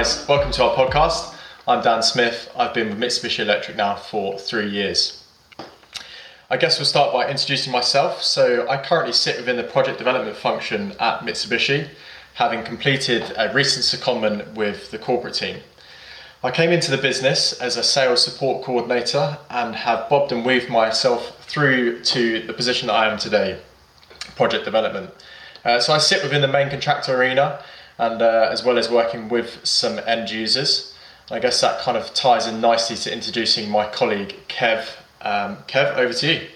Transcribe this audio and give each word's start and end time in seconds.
guys, 0.00 0.26
welcome 0.26 0.50
to 0.50 0.64
our 0.64 0.74
podcast. 0.74 1.34
I'm 1.68 1.82
Dan 1.82 2.02
Smith. 2.02 2.50
I've 2.56 2.72
been 2.72 2.88
with 2.88 2.98
Mitsubishi 2.98 3.40
Electric 3.40 3.76
now 3.76 3.96
for 3.96 4.38
three 4.38 4.70
years. 4.70 5.22
I 6.48 6.56
guess 6.56 6.78
we'll 6.78 6.86
start 6.86 7.12
by 7.12 7.28
introducing 7.28 7.70
myself. 7.70 8.22
So, 8.22 8.66
I 8.66 8.82
currently 8.82 9.12
sit 9.12 9.36
within 9.36 9.58
the 9.58 9.62
project 9.62 9.98
development 9.98 10.38
function 10.38 10.92
at 11.00 11.20
Mitsubishi, 11.20 11.86
having 12.32 12.64
completed 12.64 13.30
a 13.36 13.52
recent 13.52 13.84
secondment 13.84 14.54
with 14.54 14.90
the 14.90 14.96
corporate 14.96 15.34
team. 15.34 15.58
I 16.42 16.50
came 16.50 16.70
into 16.70 16.90
the 16.90 16.96
business 16.96 17.52
as 17.60 17.76
a 17.76 17.82
sales 17.82 18.24
support 18.24 18.64
coordinator 18.64 19.36
and 19.50 19.76
have 19.76 20.08
bobbed 20.08 20.32
and 20.32 20.46
weaved 20.46 20.70
myself 20.70 21.44
through 21.44 22.00
to 22.04 22.46
the 22.46 22.54
position 22.54 22.86
that 22.86 22.94
I 22.94 23.12
am 23.12 23.18
today, 23.18 23.60
project 24.34 24.64
development. 24.64 25.10
Uh, 25.62 25.78
so 25.78 25.92
I 25.92 25.98
sit 25.98 26.22
within 26.22 26.40
the 26.40 26.48
main 26.48 26.70
contractor 26.70 27.20
arena 27.20 27.62
and 28.00 28.22
uh, 28.22 28.48
as 28.50 28.64
well 28.64 28.78
as 28.78 28.90
working 28.90 29.28
with 29.28 29.64
some 29.64 30.00
end 30.06 30.30
users. 30.30 30.94
I 31.30 31.38
guess 31.38 31.60
that 31.60 31.80
kind 31.80 31.98
of 31.98 32.12
ties 32.14 32.46
in 32.46 32.60
nicely 32.60 32.96
to 32.96 33.12
introducing 33.12 33.70
my 33.70 33.86
colleague 33.86 34.34
Kev. 34.48 34.88
Um, 35.20 35.58
Kev, 35.68 35.96
over 35.96 36.14
to 36.14 36.32
you. 36.32 36.48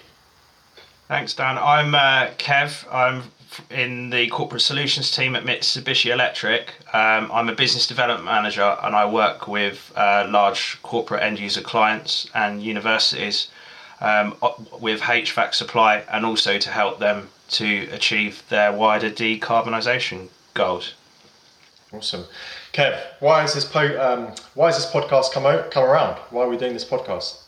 Thanks, 1.07 1.35
Dan. 1.35 1.59
I'm 1.59 1.93
uh, 1.93 2.31
Kev. 2.39 2.91
I'm 2.91 3.23
in 3.69 4.09
the 4.09 4.27
corporate 4.29 4.63
solutions 4.63 5.11
team 5.11 5.35
at 5.35 5.45
Mitsubishi 5.45 6.11
Electric. 6.11 6.73
Um, 6.93 7.31
I'm 7.31 7.47
a 7.47 7.55
business 7.55 7.85
development 7.85 8.25
manager 8.25 8.75
and 8.81 8.95
I 8.95 9.05
work 9.05 9.47
with 9.47 9.93
uh, 9.95 10.27
large 10.27 10.81
corporate 10.81 11.21
end 11.21 11.39
user 11.39 11.61
clients 11.61 12.27
and 12.33 12.61
universities 12.61 13.49
um, 14.01 14.35
with 14.81 15.01
HVAC 15.01 15.53
supply 15.53 16.03
and 16.11 16.25
also 16.25 16.57
to 16.57 16.69
help 16.71 16.97
them 16.97 17.29
to 17.49 17.87
achieve 17.91 18.41
their 18.49 18.73
wider 18.73 19.11
decarbonisation 19.11 20.29
goals. 20.55 20.95
Awesome, 21.95 22.25
Kev. 22.73 22.99
Why 23.21 23.43
is 23.45 23.53
this 23.53 23.63
po- 23.63 23.99
um, 24.01 24.35
Why 24.53 24.67
is 24.67 24.75
this 24.75 24.85
podcast 24.85 25.31
come 25.31 25.45
out, 25.45 25.71
come 25.71 25.85
around? 25.85 26.17
Why 26.29 26.43
are 26.43 26.49
we 26.49 26.57
doing 26.57 26.73
this 26.73 26.83
podcast? 26.83 27.41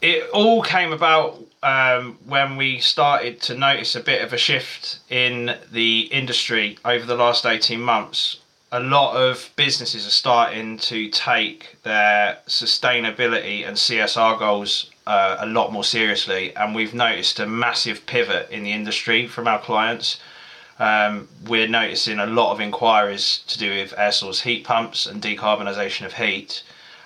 It 0.00 0.30
all 0.30 0.62
came 0.62 0.92
about 0.92 1.44
um, 1.62 2.18
when 2.26 2.56
we 2.56 2.78
started 2.78 3.40
to 3.42 3.54
notice 3.56 3.96
a 3.96 4.00
bit 4.00 4.22
of 4.22 4.32
a 4.32 4.38
shift 4.38 5.00
in 5.10 5.56
the 5.72 6.02
industry 6.12 6.78
over 6.84 7.04
the 7.04 7.16
last 7.16 7.44
eighteen 7.44 7.80
months. 7.80 8.38
A 8.72 8.78
lot 8.78 9.16
of 9.16 9.50
businesses 9.56 10.06
are 10.06 10.10
starting 10.10 10.78
to 10.78 11.08
take 11.08 11.82
their 11.82 12.38
sustainability 12.46 13.66
and 13.66 13.76
CSR 13.76 14.38
goals 14.38 14.92
uh, 15.08 15.38
a 15.40 15.46
lot 15.46 15.72
more 15.72 15.82
seriously, 15.82 16.54
and 16.54 16.72
we've 16.72 16.94
noticed 16.94 17.40
a 17.40 17.46
massive 17.46 18.06
pivot 18.06 18.48
in 18.48 18.62
the 18.62 18.70
industry 18.70 19.26
from 19.26 19.48
our 19.48 19.58
clients 19.58 20.20
um, 20.80 21.28
we're 21.46 21.68
noticing 21.68 22.18
a 22.18 22.26
lot 22.26 22.52
of 22.52 22.60
inquiries 22.60 23.44
to 23.48 23.58
do 23.58 23.70
with 23.70 23.94
air 23.98 24.12
source 24.12 24.40
heat 24.40 24.64
pumps 24.64 25.04
and 25.04 25.22
decarbonisation 25.22 26.06
of 26.06 26.14
heat. 26.14 26.62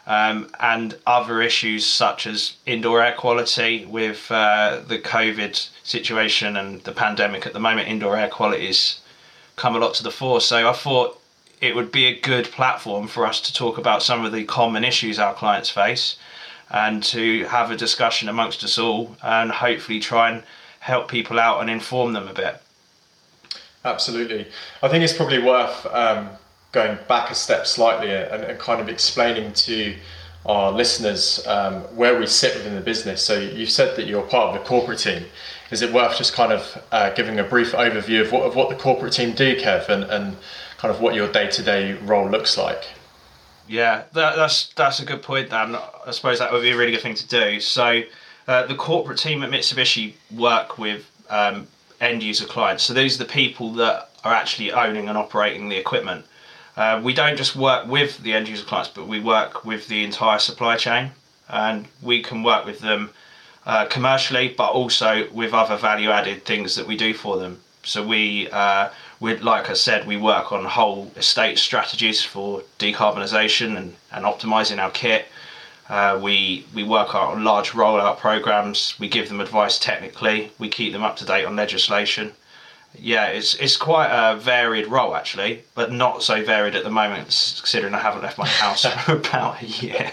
Um, 0.06 0.50
and 0.60 0.98
other 1.06 1.40
issues 1.40 1.86
such 1.86 2.26
as 2.26 2.56
indoor 2.66 3.02
air 3.02 3.14
quality 3.14 3.86
with 3.86 4.30
uh, 4.30 4.82
the 4.86 4.98
COVID 4.98 5.68
situation 5.82 6.56
and 6.56 6.84
the 6.84 6.92
pandemic 6.92 7.46
at 7.46 7.54
the 7.54 7.58
moment, 7.58 7.88
indoor 7.88 8.16
air 8.16 8.28
quality 8.28 8.66
has 8.66 9.00
come 9.56 9.74
a 9.74 9.78
lot 9.78 9.94
to 9.94 10.02
the 10.02 10.10
fore. 10.10 10.42
So 10.42 10.68
I 10.68 10.74
thought 10.74 11.20
it 11.60 11.74
would 11.74 11.90
be 11.90 12.04
a 12.04 12.20
good 12.20 12.44
platform 12.44 13.08
for 13.08 13.26
us 13.26 13.40
to 13.40 13.52
talk 13.52 13.78
about 13.78 14.02
some 14.02 14.24
of 14.24 14.32
the 14.32 14.44
common 14.44 14.84
issues 14.84 15.18
our 15.18 15.34
clients 15.34 15.70
face 15.70 16.16
and 16.70 17.02
to 17.04 17.44
have 17.46 17.70
a 17.70 17.76
discussion 17.76 18.28
amongst 18.28 18.62
us 18.62 18.78
all 18.78 19.16
and 19.22 19.50
hopefully 19.50 20.00
try 20.00 20.30
and 20.30 20.42
help 20.80 21.08
people 21.08 21.40
out 21.40 21.60
and 21.60 21.70
inform 21.70 22.12
them 22.12 22.28
a 22.28 22.34
bit. 22.34 22.60
Absolutely. 23.84 24.46
I 24.82 24.88
think 24.88 25.04
it's 25.04 25.12
probably 25.12 25.42
worth 25.42 25.86
um, 25.86 26.30
going 26.72 26.98
back 27.06 27.30
a 27.30 27.34
step 27.34 27.66
slightly 27.66 28.10
and, 28.10 28.42
and, 28.44 28.58
kind 28.58 28.80
of 28.80 28.88
explaining 28.88 29.52
to 29.52 29.94
our 30.46 30.72
listeners 30.72 31.46
um, 31.46 31.82
where 31.96 32.18
we 32.18 32.26
sit 32.26 32.54
within 32.56 32.74
the 32.74 32.80
business. 32.80 33.22
So 33.22 33.38
you 33.38 33.66
said 33.66 33.96
that 33.96 34.06
you're 34.06 34.22
part 34.22 34.54
of 34.54 34.62
the 34.62 34.68
corporate 34.68 34.98
team. 34.98 35.24
Is 35.70 35.82
it 35.82 35.92
worth 35.92 36.16
just 36.16 36.34
kind 36.34 36.52
of 36.52 36.84
uh, 36.92 37.10
giving 37.10 37.38
a 37.38 37.44
brief 37.44 37.72
overview 37.72 38.22
of 38.22 38.32
what, 38.32 38.42
of 38.42 38.54
what 38.54 38.68
the 38.68 38.76
corporate 38.76 39.12
team 39.12 39.34
do, 39.34 39.56
Kev, 39.56 39.88
and, 39.88 40.04
and 40.04 40.36
kind 40.78 40.94
of 40.94 41.00
what 41.00 41.14
your 41.14 41.30
day-to-day 41.30 41.94
role 42.04 42.28
looks 42.28 42.56
like? 42.58 42.84
Yeah, 43.66 44.04
that, 44.12 44.36
that's 44.36 44.74
that's 44.74 45.00
a 45.00 45.06
good 45.06 45.22
point, 45.22 45.48
Dan. 45.48 45.74
I 45.74 46.10
suppose 46.10 46.38
that 46.38 46.52
would 46.52 46.60
be 46.60 46.70
a 46.70 46.76
really 46.76 46.92
good 46.92 47.00
thing 47.00 47.14
to 47.14 47.26
do. 47.26 47.60
So, 47.60 48.02
uh, 48.46 48.66
the 48.66 48.74
corporate 48.74 49.16
team 49.16 49.42
at 49.42 49.50
Mitsubishi 49.50 50.12
work 50.30 50.76
with 50.76 51.10
um, 51.30 51.66
end 52.00 52.22
user 52.22 52.46
clients. 52.46 52.84
So 52.84 52.94
these 52.94 53.14
are 53.16 53.24
the 53.24 53.30
people 53.30 53.72
that 53.74 54.10
are 54.24 54.32
actually 54.32 54.72
owning 54.72 55.08
and 55.08 55.18
operating 55.18 55.68
the 55.68 55.76
equipment. 55.76 56.26
Uh, 56.76 57.00
we 57.02 57.14
don't 57.14 57.36
just 57.36 57.54
work 57.54 57.86
with 57.86 58.18
the 58.18 58.32
end 58.32 58.48
user 58.48 58.64
clients, 58.64 58.90
but 58.90 59.06
we 59.06 59.20
work 59.20 59.64
with 59.64 59.86
the 59.88 60.02
entire 60.02 60.38
supply 60.38 60.76
chain, 60.76 61.12
and 61.48 61.86
we 62.02 62.22
can 62.22 62.42
work 62.42 62.64
with 62.64 62.80
them 62.80 63.10
uh, 63.66 63.86
commercially, 63.86 64.48
but 64.48 64.72
also 64.72 65.28
with 65.32 65.54
other 65.54 65.76
value 65.76 66.10
added 66.10 66.44
things 66.44 66.74
that 66.74 66.86
we 66.86 66.96
do 66.96 67.14
for 67.14 67.38
them. 67.38 67.60
So 67.84 68.04
we, 68.06 68.48
uh, 68.50 68.88
we, 69.20 69.36
like 69.36 69.70
I 69.70 69.74
said, 69.74 70.06
we 70.06 70.16
work 70.16 70.52
on 70.52 70.64
whole 70.64 71.12
estate 71.16 71.58
strategies 71.58 72.22
for 72.22 72.62
decarbonisation 72.78 73.76
and, 73.76 73.94
and 74.10 74.24
optimising 74.24 74.78
our 74.78 74.90
kit. 74.90 75.26
Uh, 75.88 76.18
we 76.22 76.64
we 76.74 76.82
work 76.82 77.14
on 77.14 77.44
large 77.44 77.70
rollout 77.72 78.18
programs. 78.18 78.94
We 78.98 79.08
give 79.08 79.28
them 79.28 79.40
advice 79.40 79.78
technically. 79.78 80.50
We 80.58 80.68
keep 80.68 80.92
them 80.92 81.02
up 81.02 81.16
to 81.16 81.24
date 81.24 81.44
on 81.44 81.56
legislation. 81.56 82.32
Yeah, 82.98 83.26
it's 83.26 83.54
it's 83.56 83.76
quite 83.76 84.08
a 84.08 84.36
varied 84.36 84.86
role 84.86 85.14
actually, 85.14 85.64
but 85.74 85.92
not 85.92 86.22
so 86.22 86.44
varied 86.44 86.74
at 86.74 86.84
the 86.84 86.90
moment, 86.90 87.26
considering 87.26 87.92
I 87.94 87.98
haven't 87.98 88.22
left 88.22 88.38
my 88.38 88.46
house 88.46 88.84
for 89.04 89.16
about 89.16 89.62
a 89.62 89.66
year. 89.66 90.10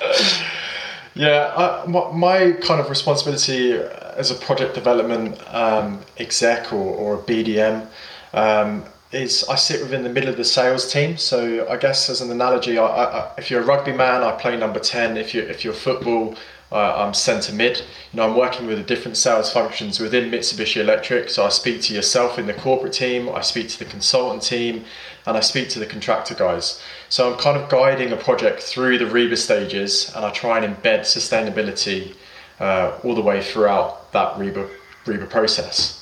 Yeah, 1.13 1.51
uh, 1.55 2.11
my 2.13 2.53
kind 2.53 2.79
of 2.79 2.89
responsibility 2.89 3.73
as 3.73 4.31
a 4.31 4.35
project 4.35 4.75
development 4.75 5.39
um, 5.53 5.99
exec 6.17 6.71
or, 6.71 6.95
or 6.95 7.15
a 7.15 7.17
BDM 7.17 7.85
um, 8.33 8.85
is 9.11 9.43
I 9.49 9.55
sit 9.55 9.81
within 9.81 10.03
the 10.03 10.09
middle 10.09 10.29
of 10.29 10.37
the 10.37 10.45
sales 10.45 10.91
team. 10.91 11.17
So 11.17 11.67
I 11.69 11.77
guess 11.77 12.09
as 12.09 12.21
an 12.21 12.31
analogy, 12.31 12.77
I, 12.77 12.85
I, 12.85 13.31
if 13.37 13.51
you're 13.51 13.61
a 13.61 13.65
rugby 13.65 13.91
man, 13.91 14.23
I 14.23 14.31
play 14.31 14.57
number 14.57 14.79
ten. 14.79 15.17
If 15.17 15.33
you 15.33 15.41
if 15.41 15.65
you're 15.65 15.73
football, 15.73 16.35
uh, 16.71 17.03
I'm 17.03 17.13
centre 17.13 17.53
mid. 17.53 17.79
You 17.79 18.17
know, 18.17 18.29
I'm 18.29 18.37
working 18.37 18.67
with 18.67 18.77
the 18.77 18.83
different 18.83 19.17
sales 19.17 19.51
functions 19.51 19.99
within 19.99 20.31
Mitsubishi 20.31 20.77
Electric. 20.77 21.29
So 21.29 21.45
I 21.45 21.49
speak 21.49 21.81
to 21.83 21.93
yourself 21.93 22.39
in 22.39 22.47
the 22.47 22.53
corporate 22.53 22.93
team, 22.93 23.29
I 23.29 23.41
speak 23.41 23.67
to 23.69 23.79
the 23.79 23.85
consultant 23.85 24.43
team, 24.43 24.85
and 25.25 25.35
I 25.35 25.41
speak 25.41 25.69
to 25.69 25.79
the 25.79 25.85
contractor 25.85 26.33
guys. 26.33 26.81
So 27.09 27.31
I'm 27.31 27.37
kind 27.37 27.57
of 27.57 27.69
guiding 27.69 28.13
a 28.13 28.17
project 28.17 28.63
through 28.63 28.97
the 28.99 29.05
RIBA 29.05 29.37
stages, 29.37 30.13
and 30.15 30.23
I 30.23 30.31
try 30.31 30.59
and 30.59 30.75
embed 30.75 31.01
sustainability 31.01 32.15
uh, 32.61 32.97
all 33.03 33.15
the 33.15 33.21
way 33.21 33.43
throughout 33.43 34.13
that 34.13 34.35
RIBA 34.35 34.69
RIBA 35.05 35.29
process. 35.29 36.00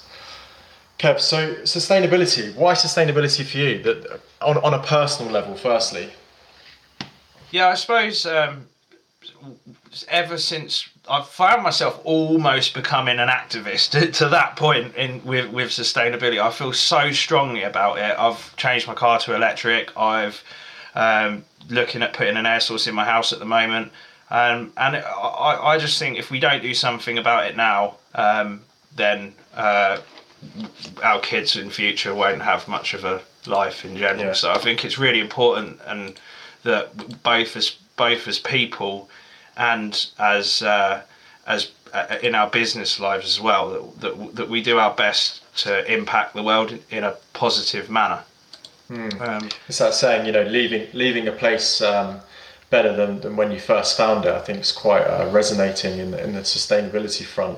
Kev, 0.99 1.21
so 1.21 1.55
sustainability. 1.63 2.53
Why 2.55 2.73
sustainability 2.73 3.45
for 3.45 3.57
you? 3.57 3.81
That 3.83 4.21
on, 4.41 4.57
on 4.57 4.73
a 4.73 4.83
personal 4.83 5.31
level, 5.31 5.55
firstly. 5.55 6.11
Yeah, 7.51 7.69
I 7.69 7.75
suppose 7.75 8.25
um, 8.25 8.67
ever 10.09 10.37
since 10.37 10.89
I've 11.09 11.27
found 11.27 11.63
myself 11.63 11.99
almost 12.03 12.73
becoming 12.73 13.17
an 13.17 13.29
activist 13.29 14.13
to, 14.17 14.29
that 14.29 14.57
point 14.57 14.95
in 14.95 15.23
with 15.23 15.49
with 15.51 15.69
sustainability. 15.69 16.41
I 16.41 16.51
feel 16.51 16.73
so 16.73 17.11
strongly 17.11 17.63
about 17.63 17.97
it. 17.97 18.19
I've 18.19 18.55
changed 18.57 18.85
my 18.85 18.93
car 18.93 19.19
to 19.19 19.35
electric. 19.35 19.95
I've 19.97 20.43
um, 20.95 21.45
looking 21.69 22.01
at 22.01 22.11
putting 22.11 22.35
an 22.35 22.45
air 22.45 22.59
source 22.59 22.87
in 22.87 22.93
my 22.93 23.05
house 23.05 23.31
at 23.31 23.39
the 23.39 23.45
moment. 23.45 23.93
Um, 24.29 24.73
and 24.77 24.97
I, 24.97 25.59
I 25.61 25.77
just 25.79 25.97
think 25.97 26.19
if 26.19 26.29
we 26.29 26.39
don't 26.39 26.61
do 26.61 26.73
something 26.73 27.17
about 27.17 27.47
it 27.47 27.57
now, 27.57 27.95
um, 28.13 28.61
then 28.95 29.33
uh, 29.55 29.99
our 31.03 31.19
kids 31.19 31.55
in 31.55 31.69
future 31.69 32.13
won't 32.13 32.41
have 32.41 32.67
much 32.67 32.93
of 32.93 33.03
a 33.03 33.21
life 33.45 33.85
in 33.85 33.97
general. 33.97 34.27
Yeah. 34.27 34.33
So 34.33 34.51
I 34.51 34.57
think 34.57 34.85
it's 34.85 34.97
really 34.97 35.19
important 35.19 35.79
and 35.85 36.19
that 36.63 37.23
both 37.23 37.55
as 37.55 37.75
both 37.95 38.27
as 38.27 38.39
people 38.39 39.09
and 39.57 40.07
as 40.17 40.61
uh, 40.61 41.01
as 41.47 41.71
uh, 41.93 42.17
in 42.21 42.35
our 42.35 42.49
business 42.49 42.99
lives 42.99 43.25
as 43.25 43.39
well 43.41 43.69
that, 43.69 44.01
that 44.01 44.35
that 44.35 44.49
we 44.49 44.61
do 44.61 44.77
our 44.77 44.93
best 44.93 45.41
to 45.57 45.91
impact 45.91 46.35
the 46.35 46.43
world 46.43 46.77
in 46.89 47.03
a 47.03 47.15
positive 47.33 47.89
manner. 47.89 48.23
Hmm. 48.87 49.09
Um, 49.21 49.49
it's 49.67 49.77
that 49.77 49.93
saying, 49.93 50.25
you 50.25 50.31
know, 50.31 50.43
leaving 50.43 50.87
leaving 50.93 51.27
a 51.27 51.31
place 51.31 51.81
um, 51.81 52.19
better 52.69 52.95
than, 52.95 53.19
than 53.21 53.35
when 53.35 53.51
you 53.51 53.59
first 53.59 53.97
found 53.97 54.25
it. 54.25 54.33
I 54.33 54.39
think 54.39 54.59
it's 54.59 54.71
quite 54.71 55.03
uh, 55.03 55.29
resonating 55.31 55.99
in, 55.99 56.13
in 56.13 56.33
the 56.33 56.41
sustainability 56.41 57.23
front. 57.23 57.57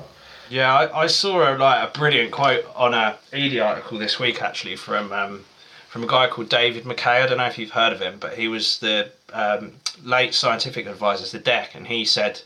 Yeah, 0.52 0.70
I, 0.74 1.04
I 1.04 1.06
saw 1.06 1.50
a 1.50 1.56
like 1.56 1.88
a 1.88 1.98
brilliant 1.98 2.30
quote 2.30 2.66
on 2.76 2.92
a 2.92 3.16
Edie 3.32 3.58
article 3.58 3.96
this 3.96 4.20
week 4.20 4.42
actually 4.42 4.76
from 4.76 5.10
um, 5.10 5.46
from 5.88 6.04
a 6.04 6.06
guy 6.06 6.28
called 6.28 6.50
David 6.50 6.84
MacKay. 6.84 7.22
I 7.22 7.26
don't 7.26 7.38
know 7.38 7.46
if 7.46 7.56
you've 7.56 7.70
heard 7.70 7.94
of 7.94 8.00
him, 8.00 8.18
but 8.20 8.34
he 8.34 8.48
was 8.48 8.78
the 8.80 9.10
um, 9.32 9.72
late 10.04 10.34
scientific 10.34 10.86
advisor 10.86 11.24
to 11.24 11.38
the 11.38 11.42
DECC, 11.42 11.74
and 11.74 11.86
he 11.86 12.04
said, 12.04 12.42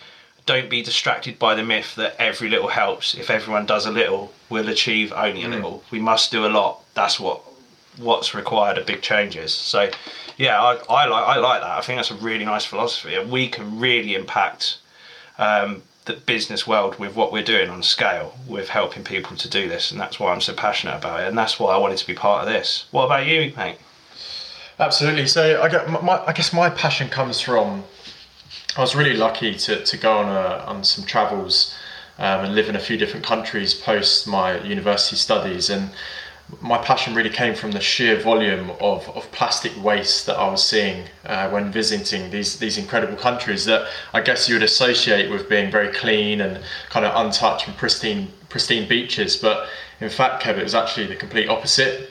"Don't 0.46 0.70
be 0.70 0.82
distracted 0.82 1.36
by 1.36 1.56
the 1.56 1.64
myth 1.64 1.96
that 1.96 2.14
every 2.16 2.48
little 2.48 2.68
helps. 2.68 3.16
If 3.16 3.28
everyone 3.28 3.66
does 3.66 3.86
a 3.86 3.90
little, 3.90 4.32
we'll 4.48 4.68
achieve 4.68 5.12
only 5.12 5.42
a 5.42 5.48
mm. 5.48 5.54
little. 5.54 5.82
We 5.90 5.98
must 5.98 6.30
do 6.30 6.46
a 6.46 6.52
lot. 6.60 6.84
That's 6.94 7.18
what 7.18 7.42
what's 7.96 8.36
required 8.36 8.78
of 8.78 8.86
big 8.86 9.02
changes." 9.02 9.52
So 9.52 9.90
yeah, 10.36 10.62
I, 10.62 10.74
I 10.88 11.06
like 11.06 11.24
I 11.24 11.36
like 11.38 11.60
that. 11.60 11.78
I 11.78 11.80
think 11.80 11.98
that's 11.98 12.12
a 12.12 12.14
really 12.14 12.44
nice 12.44 12.64
philosophy, 12.64 13.16
and 13.16 13.32
we 13.32 13.48
can 13.48 13.80
really 13.80 14.14
impact 14.14 14.78
um, 15.38 15.82
the 16.06 16.14
business 16.14 16.66
world 16.66 16.98
with 16.98 17.14
what 17.14 17.32
we're 17.32 17.42
doing 17.42 17.68
on 17.68 17.82
scale, 17.82 18.34
with 18.48 18.68
helping 18.68 19.04
people 19.04 19.36
to 19.36 19.48
do 19.48 19.68
this, 19.68 19.90
and 19.90 20.00
that's 20.00 20.18
why 20.18 20.32
I'm 20.32 20.40
so 20.40 20.54
passionate 20.54 20.96
about 20.96 21.20
it, 21.20 21.28
and 21.28 21.36
that's 21.36 21.60
why 21.60 21.74
I 21.74 21.78
wanted 21.78 21.98
to 21.98 22.06
be 22.06 22.14
part 22.14 22.46
of 22.46 22.52
this. 22.52 22.86
What 22.90 23.04
about 23.04 23.26
you, 23.26 23.52
mate? 23.56 23.78
Absolutely. 24.78 25.26
So 25.26 25.62
I 25.62 25.68
get 25.68 25.88
my, 25.88 26.24
I 26.26 26.32
guess 26.32 26.52
my 26.52 26.70
passion 26.70 27.08
comes 27.08 27.40
from. 27.40 27.84
I 28.76 28.80
was 28.80 28.94
really 28.94 29.16
lucky 29.16 29.54
to, 29.54 29.84
to 29.84 29.96
go 29.96 30.18
on 30.18 30.28
a, 30.28 30.64
on 30.64 30.84
some 30.84 31.04
travels 31.04 31.74
um, 32.18 32.44
and 32.44 32.54
live 32.54 32.68
in 32.68 32.76
a 32.76 32.80
few 32.80 32.96
different 32.96 33.24
countries 33.24 33.74
post 33.74 34.28
my 34.28 34.60
university 34.62 35.16
studies 35.16 35.70
and 35.70 35.90
my 36.60 36.78
passion 36.78 37.14
really 37.14 37.30
came 37.30 37.54
from 37.54 37.72
the 37.72 37.80
sheer 37.80 38.20
volume 38.20 38.70
of, 38.80 39.08
of 39.16 39.30
plastic 39.32 39.72
waste 39.82 40.26
that 40.26 40.36
I 40.36 40.48
was 40.48 40.64
seeing 40.64 41.04
uh, 41.24 41.48
when 41.50 41.72
visiting 41.72 42.30
these 42.30 42.58
these 42.58 42.78
incredible 42.78 43.16
countries 43.16 43.64
that 43.64 43.88
I 44.14 44.20
guess 44.20 44.48
you 44.48 44.54
would 44.54 44.62
associate 44.62 45.30
with 45.30 45.48
being 45.48 45.70
very 45.70 45.92
clean 45.92 46.40
and 46.40 46.62
kind 46.88 47.04
of 47.04 47.12
untouched 47.16 47.66
and 47.66 47.76
pristine 47.76 48.28
pristine 48.48 48.88
beaches. 48.88 49.36
But 49.36 49.68
in 50.00 50.08
fact, 50.08 50.42
Kev, 50.42 50.58
it 50.58 50.62
was 50.62 50.74
actually 50.74 51.06
the 51.06 51.16
complete 51.16 51.48
opposite. 51.48 52.10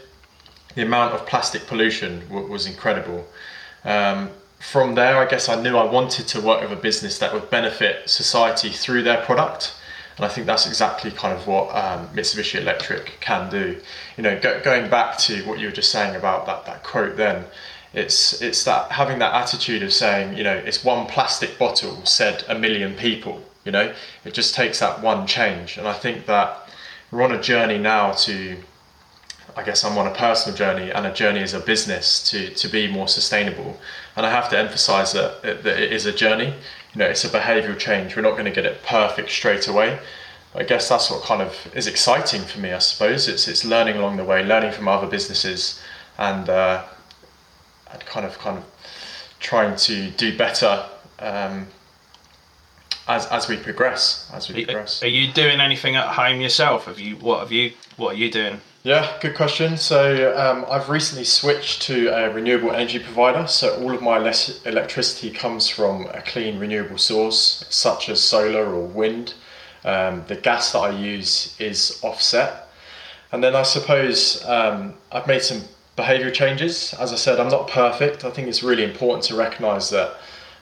The 0.76 0.82
amount 0.82 1.14
of 1.14 1.26
plastic 1.26 1.66
pollution 1.68 2.20
w- 2.28 2.48
was 2.48 2.68
incredible. 2.68 3.26
Um, 3.86 4.32
from 4.60 4.96
there, 4.96 5.18
I 5.18 5.26
guess 5.26 5.48
I 5.48 5.62
knew 5.62 5.78
I 5.78 5.86
wanted 5.90 6.28
to 6.30 6.42
work 6.42 6.62
with 6.62 6.72
a 6.72 6.82
business 6.82 7.20
that 7.20 7.34
would 7.34 7.50
benefit 7.50 8.10
society 8.10 8.70
through 8.70 9.04
their 9.04 9.24
product 9.24 9.76
and 10.18 10.26
I 10.26 10.30
think 10.30 10.48
that's 10.48 10.66
exactly 10.66 11.12
kind 11.12 11.38
of 11.38 11.46
what 11.46 11.76
um, 11.76 12.08
Mitsubishi 12.10 12.60
Electric 12.62 13.18
can 13.20 13.50
do. 13.50 13.80
You 14.16 14.24
know, 14.24 14.40
go, 14.40 14.62
going 14.62 14.90
back 14.90 15.18
to 15.20 15.44
what 15.44 15.60
you 15.60 15.68
were 15.68 15.74
just 15.74 15.92
saying 15.92 16.16
about 16.16 16.46
that, 16.46 16.66
that 16.66 16.84
quote 16.84 17.18
then, 17.18 17.46
it's 17.94 18.42
it's 18.42 18.64
that 18.66 18.92
having 18.92 19.20
that 19.20 19.34
attitude 19.34 19.84
of 19.84 19.92
saying, 19.94 20.38
you 20.38 20.44
know, 20.44 20.56
it's 20.56 20.84
one 20.84 21.06
plastic 21.08 21.58
bottle 21.58 22.06
said 22.06 22.44
a 22.48 22.58
million 22.58 22.96
people. 22.96 23.42
You 23.66 23.72
know, 23.72 23.94
it 24.24 24.34
just 24.34 24.54
takes 24.54 24.80
that 24.80 25.02
one 25.02 25.26
change, 25.28 25.78
and 25.78 25.88
I 25.88 25.94
think 25.94 26.28
that 26.28 26.70
we're 27.12 27.24
on 27.24 27.32
a 27.32 27.42
journey 27.42 27.78
now 27.78 28.12
to. 28.12 28.58
I 29.56 29.64
guess 29.64 29.84
I'm 29.84 29.98
on 29.98 30.08
a 30.08 30.14
personal 30.14 30.58
journey 30.58 30.92
and 30.92 31.06
a 31.06 31.14
journey 31.14 31.42
as 31.42 31.54
a 31.54 31.60
business 31.60 32.30
to, 32.30 32.50
to 32.50 32.68
be 32.68 32.88
more 32.88 33.08
sustainable. 33.08 33.80
And 34.16 34.26
I 34.26 34.32
have 34.32 34.50
to 34.50 34.58
emphasize 34.58 35.14
that, 35.14 35.42
that 35.44 35.66
it 35.66 35.94
is 35.94 36.06
a 36.06 36.12
journey 36.12 36.54
you 36.96 37.00
know, 37.00 37.08
it's 37.08 37.26
a 37.26 37.30
behavioural 37.30 37.78
change. 37.78 38.16
We're 38.16 38.22
not 38.22 38.32
going 38.32 38.46
to 38.46 38.52
get 38.52 38.66
it 38.66 38.82
perfect 38.84 39.30
straight 39.30 39.68
away. 39.68 40.00
I 40.56 40.64
guess 40.64 40.88
that's 40.88 41.12
what 41.12 41.22
kind 41.24 41.42
of 41.42 41.54
is 41.76 41.88
exciting 41.88 42.42
for 42.42 42.60
me. 42.60 42.72
I 42.72 42.80
suppose 42.80 43.28
it's 43.28 43.50
it's 43.50 43.66
learning 43.66 43.98
along 43.98 44.16
the 44.16 44.24
way, 44.24 44.42
learning 44.46 44.72
from 44.72 44.88
other 44.88 45.06
businesses, 45.06 45.82
and 46.18 46.48
uh, 46.48 46.86
and 47.92 48.06
kind 48.06 48.26
of 48.26 48.40
kind 48.40 48.60
of 48.60 48.64
trying 49.42 49.76
to 49.76 50.10
do 50.12 50.38
better 50.38 50.86
um, 51.20 51.68
as 53.10 53.26
as 53.26 53.50
we 53.50 53.58
progress. 53.58 54.32
As 54.34 54.48
we 54.48 54.64
progress. 54.64 55.04
Are 55.04 55.08
you 55.08 55.34
doing 55.34 55.60
anything 55.60 55.98
at 55.98 56.08
home 56.08 56.40
yourself? 56.40 56.86
Have 56.86 57.02
you 57.02 57.18
what 57.18 57.42
have 57.42 57.52
you 57.52 57.74
what 57.98 58.16
are 58.16 58.18
you 58.18 58.32
doing? 58.32 58.62
Yeah, 58.86 59.18
good 59.20 59.34
question. 59.34 59.78
So 59.78 60.38
um, 60.38 60.64
I've 60.70 60.90
recently 60.90 61.24
switched 61.24 61.82
to 61.88 62.10
a 62.10 62.32
renewable 62.32 62.70
energy 62.70 63.00
provider. 63.00 63.48
So 63.48 63.82
all 63.82 63.92
of 63.96 64.04
my 64.04 64.18
electricity 64.20 65.32
comes 65.32 65.68
from 65.68 66.06
a 66.14 66.22
clean 66.22 66.60
renewable 66.60 67.00
source, 67.00 67.66
such 67.72 68.10
as 68.10 68.22
solar 68.22 68.64
or 68.64 68.86
wind. 68.86 69.34
Um, 69.84 70.24
the 70.28 70.36
gas 70.36 70.72
that 70.74 70.78
I 70.82 70.92
use 70.92 71.60
is 71.60 72.00
offset. 72.04 72.68
And 73.32 73.44
then 73.44 73.56
I 73.56 73.64
suppose 73.64 74.46
um, 74.46 74.94
I've 75.12 75.26
made 75.26 75.42
some 75.42 75.64
behavioural 75.98 76.32
changes. 76.32 76.94
As 77.00 77.12
I 77.12 77.16
said, 77.16 77.40
I'm 77.40 77.50
not 77.50 77.68
perfect. 77.68 78.24
I 78.24 78.30
think 78.30 78.48
it's 78.48 78.62
really 78.62 78.84
important 78.84 79.24
to 79.24 79.36
recognise 79.36 79.90
that 79.90 80.16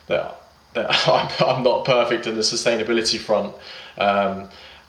that 0.08 0.42
that 0.76 1.08
I'm, 1.10 1.30
I'm 1.46 1.64
not 1.64 1.84
perfect 1.84 2.26
in 2.26 2.36
the 2.36 2.42
sustainability 2.42 3.20
front. 3.20 3.54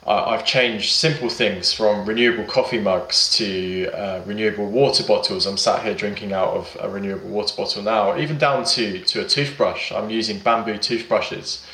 I've 0.07 0.45
changed 0.45 0.91
simple 0.91 1.29
things 1.29 1.73
from 1.73 2.05
renewable 2.05 2.43
coffee 2.43 2.79
mugs 2.79 3.35
to 3.37 3.89
uh, 3.91 4.21
renewable 4.25 4.69
water 4.69 5.03
bottles. 5.03 5.47
I'm 5.47 5.57
sat 5.57 5.83
here 5.83 5.95
drinking 5.95 6.31
out 6.31 6.49
of 6.49 6.77
a 6.79 6.87
renewable 6.87 7.29
water 7.29 7.55
bottle 7.57 7.81
now, 7.81 8.15
even 8.17 8.37
down 8.37 8.65
to, 8.65 8.99
to 8.99 9.21
a 9.21 9.27
toothbrush. 9.27 9.91
I'm 9.91 10.11
using 10.11 10.37
bamboo 10.37 10.77
toothbrushes. 10.77 11.65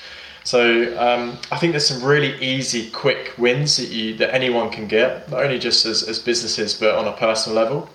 So 0.46 0.98
um, 0.98 1.38
I 1.52 1.58
think 1.58 1.74
there's 1.74 1.88
some 1.88 2.02
really 2.04 2.42
easy, 2.42 2.90
quick 2.92 3.34
wins 3.38 3.76
that 3.78 3.90
you 3.90 4.16
that 4.18 4.34
anyone 4.34 4.72
can 4.72 4.88
get, 4.88 5.30
not 5.30 5.44
only 5.44 5.60
just 5.60 5.86
as, 5.86 6.02
as 6.02 6.18
businesses 6.18 6.74
but 6.74 6.96
on 6.96 7.08
a 7.08 7.12
personal 7.12 7.62
level. 7.62 7.90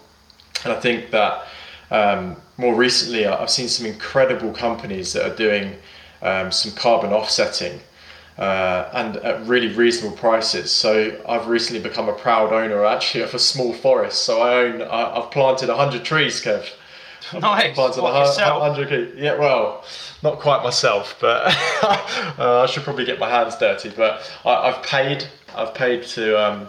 And 0.64 0.72
I 0.72 0.80
think 0.80 1.10
that 1.12 1.46
um, 1.90 2.36
more 2.58 2.74
recently 2.74 3.26
I've 3.26 3.50
seen 3.50 3.68
some 3.68 3.86
incredible 3.86 4.52
companies 4.52 5.14
that 5.14 5.30
are 5.30 5.34
doing 5.34 5.76
um, 6.20 6.52
some 6.52 6.72
carbon 6.72 7.12
offsetting 7.12 7.80
uh, 8.38 8.90
and 8.92 9.16
at 9.18 9.46
really 9.46 9.68
reasonable 9.68 10.16
prices. 10.16 10.70
So 10.70 11.20
I've 11.28 11.48
recently 11.48 11.82
become 11.82 12.08
a 12.08 12.12
proud 12.12 12.52
owner 12.52 12.84
actually 12.84 13.22
of 13.22 13.34
a 13.34 13.38
small 13.38 13.72
forest. 13.72 14.24
So 14.24 14.40
I 14.40 14.64
own, 14.64 14.82
I, 14.82 15.20
have 15.20 15.30
planted 15.30 15.68
100 15.68 16.04
trees, 16.04 16.42
Kev. 16.42 16.68
I've 17.32 17.42
nice. 17.42 17.74
Planted 17.74 18.02
what, 18.02 18.12
100 18.14 18.88
trees. 18.88 19.14
Yeah, 19.16 19.38
well, 19.38 19.84
not 20.22 20.38
quite 20.38 20.62
myself, 20.62 21.16
but 21.20 21.46
uh, 22.38 22.62
I 22.62 22.66
should 22.66 22.82
probably 22.82 23.04
get 23.04 23.18
my 23.18 23.28
hands 23.28 23.56
dirty. 23.56 23.90
But 23.90 24.30
I, 24.44 24.70
have 24.70 24.82
paid, 24.82 25.26
I've 25.54 25.74
paid 25.74 26.04
to 26.04 26.38
um, 26.40 26.68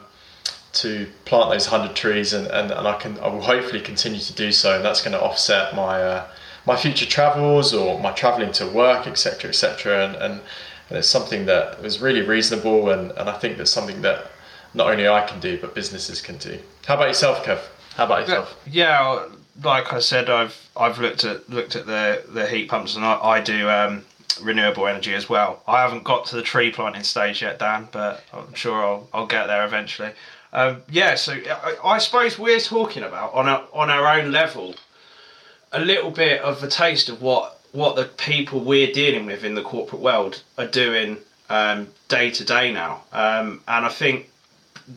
to 0.74 1.08
plant 1.26 1.52
those 1.52 1.70
100 1.70 1.96
trees, 1.96 2.34
and, 2.34 2.48
and, 2.48 2.72
and 2.72 2.88
I 2.88 2.94
can, 2.98 3.20
I 3.20 3.28
will 3.28 3.42
hopefully 3.42 3.82
continue 3.82 4.20
to 4.20 4.34
do 4.34 4.52
so, 4.52 4.76
and 4.76 4.86
that's 4.86 5.02
going 5.02 5.14
to 5.14 5.22
offset 5.22 5.76
my 5.76 6.02
uh, 6.02 6.28
my 6.66 6.76
future 6.76 7.06
travels 7.06 7.74
or 7.74 8.00
my 8.00 8.12
traveling 8.12 8.52
to 8.54 8.68
work, 8.68 9.08
etc., 9.08 9.50
etc., 9.50 10.06
and, 10.06 10.16
and 10.18 10.42
and 10.90 10.98
it's 10.98 11.08
something 11.08 11.46
that 11.46 11.80
is 11.84 12.00
really 12.02 12.22
reasonable 12.22 12.90
and, 12.90 13.12
and 13.12 13.30
I 13.30 13.38
think 13.38 13.58
that's 13.58 13.72
something 13.72 14.02
that 14.02 14.32
not 14.74 14.90
only 14.90 15.08
I 15.08 15.26
can 15.26 15.40
do 15.40 15.58
but 15.60 15.76
businesses 15.76 16.22
can 16.22 16.38
do. 16.38 16.60
How 16.86 16.96
about 16.96 17.08
yourself, 17.08 17.44
Kev? 17.44 17.60
How 17.96 18.06
about 18.06 18.22
yourself? 18.22 18.60
Yeah, 18.66 19.28
like 19.64 19.92
I 19.92 20.00
said, 20.00 20.30
I've 20.30 20.70
I've 20.76 21.00
looked 21.00 21.24
at 21.24 21.50
looked 21.50 21.76
at 21.76 21.86
the 21.86 22.24
the 22.30 22.48
heat 22.48 22.70
pumps 22.70 22.96
and 22.96 23.04
I, 23.04 23.20
I 23.20 23.42
do 23.42 23.70
um, 23.70 24.06
renewable 24.42 24.88
energy 24.88 25.14
as 25.14 25.30
well. 25.30 25.64
I 25.68 25.82
haven't 25.82 26.04
got 26.04 26.26
to 26.28 26.36
the 26.36 26.42
tree 26.42 26.72
planting 26.72 27.04
stage 27.04 27.42
yet, 27.42 27.60
Dan, 27.60 27.90
but 27.92 28.24
I'm 28.34 28.54
sure 28.54 28.84
I'll 28.84 29.10
I'll 29.14 29.28
get 29.28 29.48
there 29.48 29.66
eventually. 29.66 30.12
Um, 30.54 30.84
yeah, 30.90 31.16
so 31.16 31.34
I, 31.34 31.76
I, 31.84 31.98
suppose 31.98 32.40
we're 32.40 32.60
talking 32.60 33.04
about 33.04 33.34
on 33.34 33.50
our 33.50 33.68
on 33.74 33.90
our 33.90 34.20
own 34.20 34.32
level 34.32 34.76
a 35.72 35.82
little 35.82 36.10
bit 36.10 36.42
of 36.42 36.64
a 36.64 36.68
taste 36.68 37.10
of 37.10 37.22
what 37.22 37.57
what 37.72 37.96
the 37.96 38.06
people 38.06 38.60
we're 38.60 38.92
dealing 38.92 39.26
with 39.26 39.44
in 39.44 39.56
the 39.56 39.62
corporate 39.62 40.02
world 40.02 40.42
are 40.58 40.68
doing 40.68 41.18
um, 41.50 41.88
day 42.08 42.32
to 42.32 42.44
day 42.44 42.72
now. 42.72 43.02
Um, 43.12 43.62
and 43.68 43.86
I 43.86 43.90
think 43.90 44.30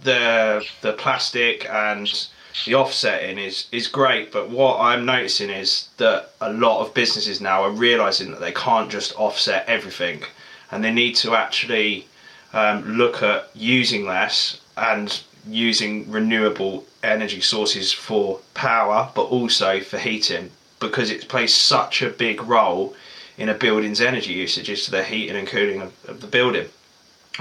the 0.05 0.65
the 0.83 0.93
plastic 0.93 1.69
and 1.69 2.29
the 2.65 2.75
offsetting 2.75 3.39
is 3.39 3.67
is 3.73 3.87
great, 3.89 4.33
but 4.33 4.50
what 4.50 4.81
I'm 4.81 5.05
noticing 5.05 5.50
is 5.50 5.89
that 5.97 6.31
a 6.41 6.53
lot 6.53 6.81
of 6.81 6.95
businesses 6.95 7.41
now 7.41 7.62
are 7.62 7.71
realizing 7.71 8.31
that 8.31 8.41
they 8.41 8.53
can't 8.53 8.91
just 8.91 9.19
offset 9.19 9.67
everything, 9.69 10.23
and 10.71 10.83
they 10.83 10.93
need 10.93 11.17
to 11.17 11.35
actually 11.35 12.07
um, 12.53 12.97
look 12.97 13.23
at 13.23 13.50
using 13.55 14.07
less 14.07 14.61
and 14.77 15.23
using 15.47 16.11
renewable 16.11 16.85
energy 17.03 17.41
sources 17.41 17.93
for 17.93 18.41
power, 18.55 19.11
but 19.15 19.25
also 19.25 19.81
for 19.81 19.99
heating 19.99 20.50
because 20.81 21.11
it 21.11 21.29
plays 21.29 21.55
such 21.55 22.03
a 22.03 22.11
big 22.11 22.43
role 22.43 22.95
in 23.39 23.49
a 23.49 23.55
building's 23.55 24.01
energy 24.01 24.33
usage 24.33 24.85
to 24.85 24.91
the 24.91 25.05
heating 25.05 25.37
and 25.37 25.47
cooling 25.47 25.81
of, 25.81 25.93
of 26.09 26.21
the 26.21 26.27
building. 26.27 26.69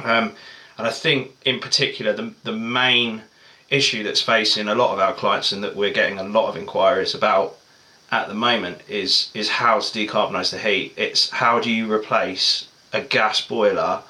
Um, 0.03 0.33
and 0.77 0.87
I 0.87 0.91
think, 0.91 1.35
in 1.43 1.59
particular, 1.59 2.13
the, 2.13 2.33
the 2.43 2.53
main 2.53 3.23
issue 3.69 4.03
that's 4.03 4.21
facing 4.21 4.67
a 4.67 4.75
lot 4.75 4.93
of 4.93 4.99
our 4.99 5.13
clients 5.13 5.51
and 5.51 5.63
that 5.63 5.75
we're 5.75 5.93
getting 5.93 6.17
a 6.17 6.23
lot 6.23 6.49
of 6.49 6.57
inquiries 6.57 7.13
about 7.13 7.57
at 8.11 8.27
the 8.27 8.33
moment 8.33 8.81
is 8.87 9.29
is 9.33 9.49
how 9.49 9.79
to 9.79 9.85
decarbonise 9.85 10.51
the 10.51 10.57
heat. 10.57 10.93
It's 10.97 11.29
how 11.29 11.59
do 11.59 11.69
you 11.69 11.91
replace 11.91 12.67
a 12.91 13.01
gas 13.01 13.41
boiler 13.41 14.01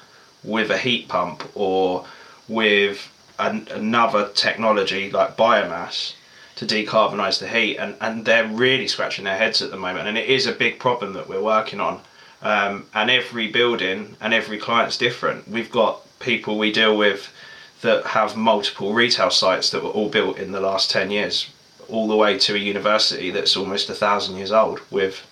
with 0.42 0.70
a 0.70 0.78
heat 0.78 1.08
pump 1.08 1.44
or 1.54 2.06
with 2.48 3.12
an, 3.38 3.68
another 3.70 4.30
technology 4.34 5.10
like 5.10 5.36
biomass 5.36 6.14
to 6.60 6.66
decarbonise 6.66 7.38
the 7.38 7.48
heat, 7.48 7.78
and, 7.78 7.94
and 8.02 8.26
they're 8.26 8.46
really 8.46 8.86
scratching 8.86 9.24
their 9.24 9.38
heads 9.38 9.62
at 9.62 9.70
the 9.70 9.78
moment, 9.78 10.06
and 10.06 10.18
it 10.18 10.28
is 10.28 10.46
a 10.46 10.52
big 10.52 10.78
problem 10.78 11.14
that 11.14 11.26
we're 11.26 11.42
working 11.42 11.80
on. 11.80 12.02
Um, 12.42 12.84
and 12.92 13.10
every 13.10 13.48
building 13.48 14.16
and 14.20 14.34
every 14.34 14.58
client's 14.58 14.98
different. 14.98 15.48
We've 15.48 15.70
got 15.70 16.02
people 16.18 16.58
we 16.58 16.70
deal 16.70 16.96
with 16.98 17.32
that 17.80 18.04
have 18.08 18.36
multiple 18.36 18.92
retail 18.92 19.30
sites 19.30 19.70
that 19.70 19.82
were 19.82 19.88
all 19.88 20.10
built 20.10 20.38
in 20.38 20.52
the 20.52 20.60
last 20.60 20.90
10 20.90 21.10
years, 21.10 21.48
all 21.88 22.06
the 22.08 22.16
way 22.16 22.38
to 22.38 22.54
a 22.54 22.58
university 22.58 23.30
that's 23.30 23.56
almost 23.56 23.88
a 23.88 23.94
thousand 23.94 24.36
years 24.36 24.52
old 24.52 24.80
with, 24.90 25.26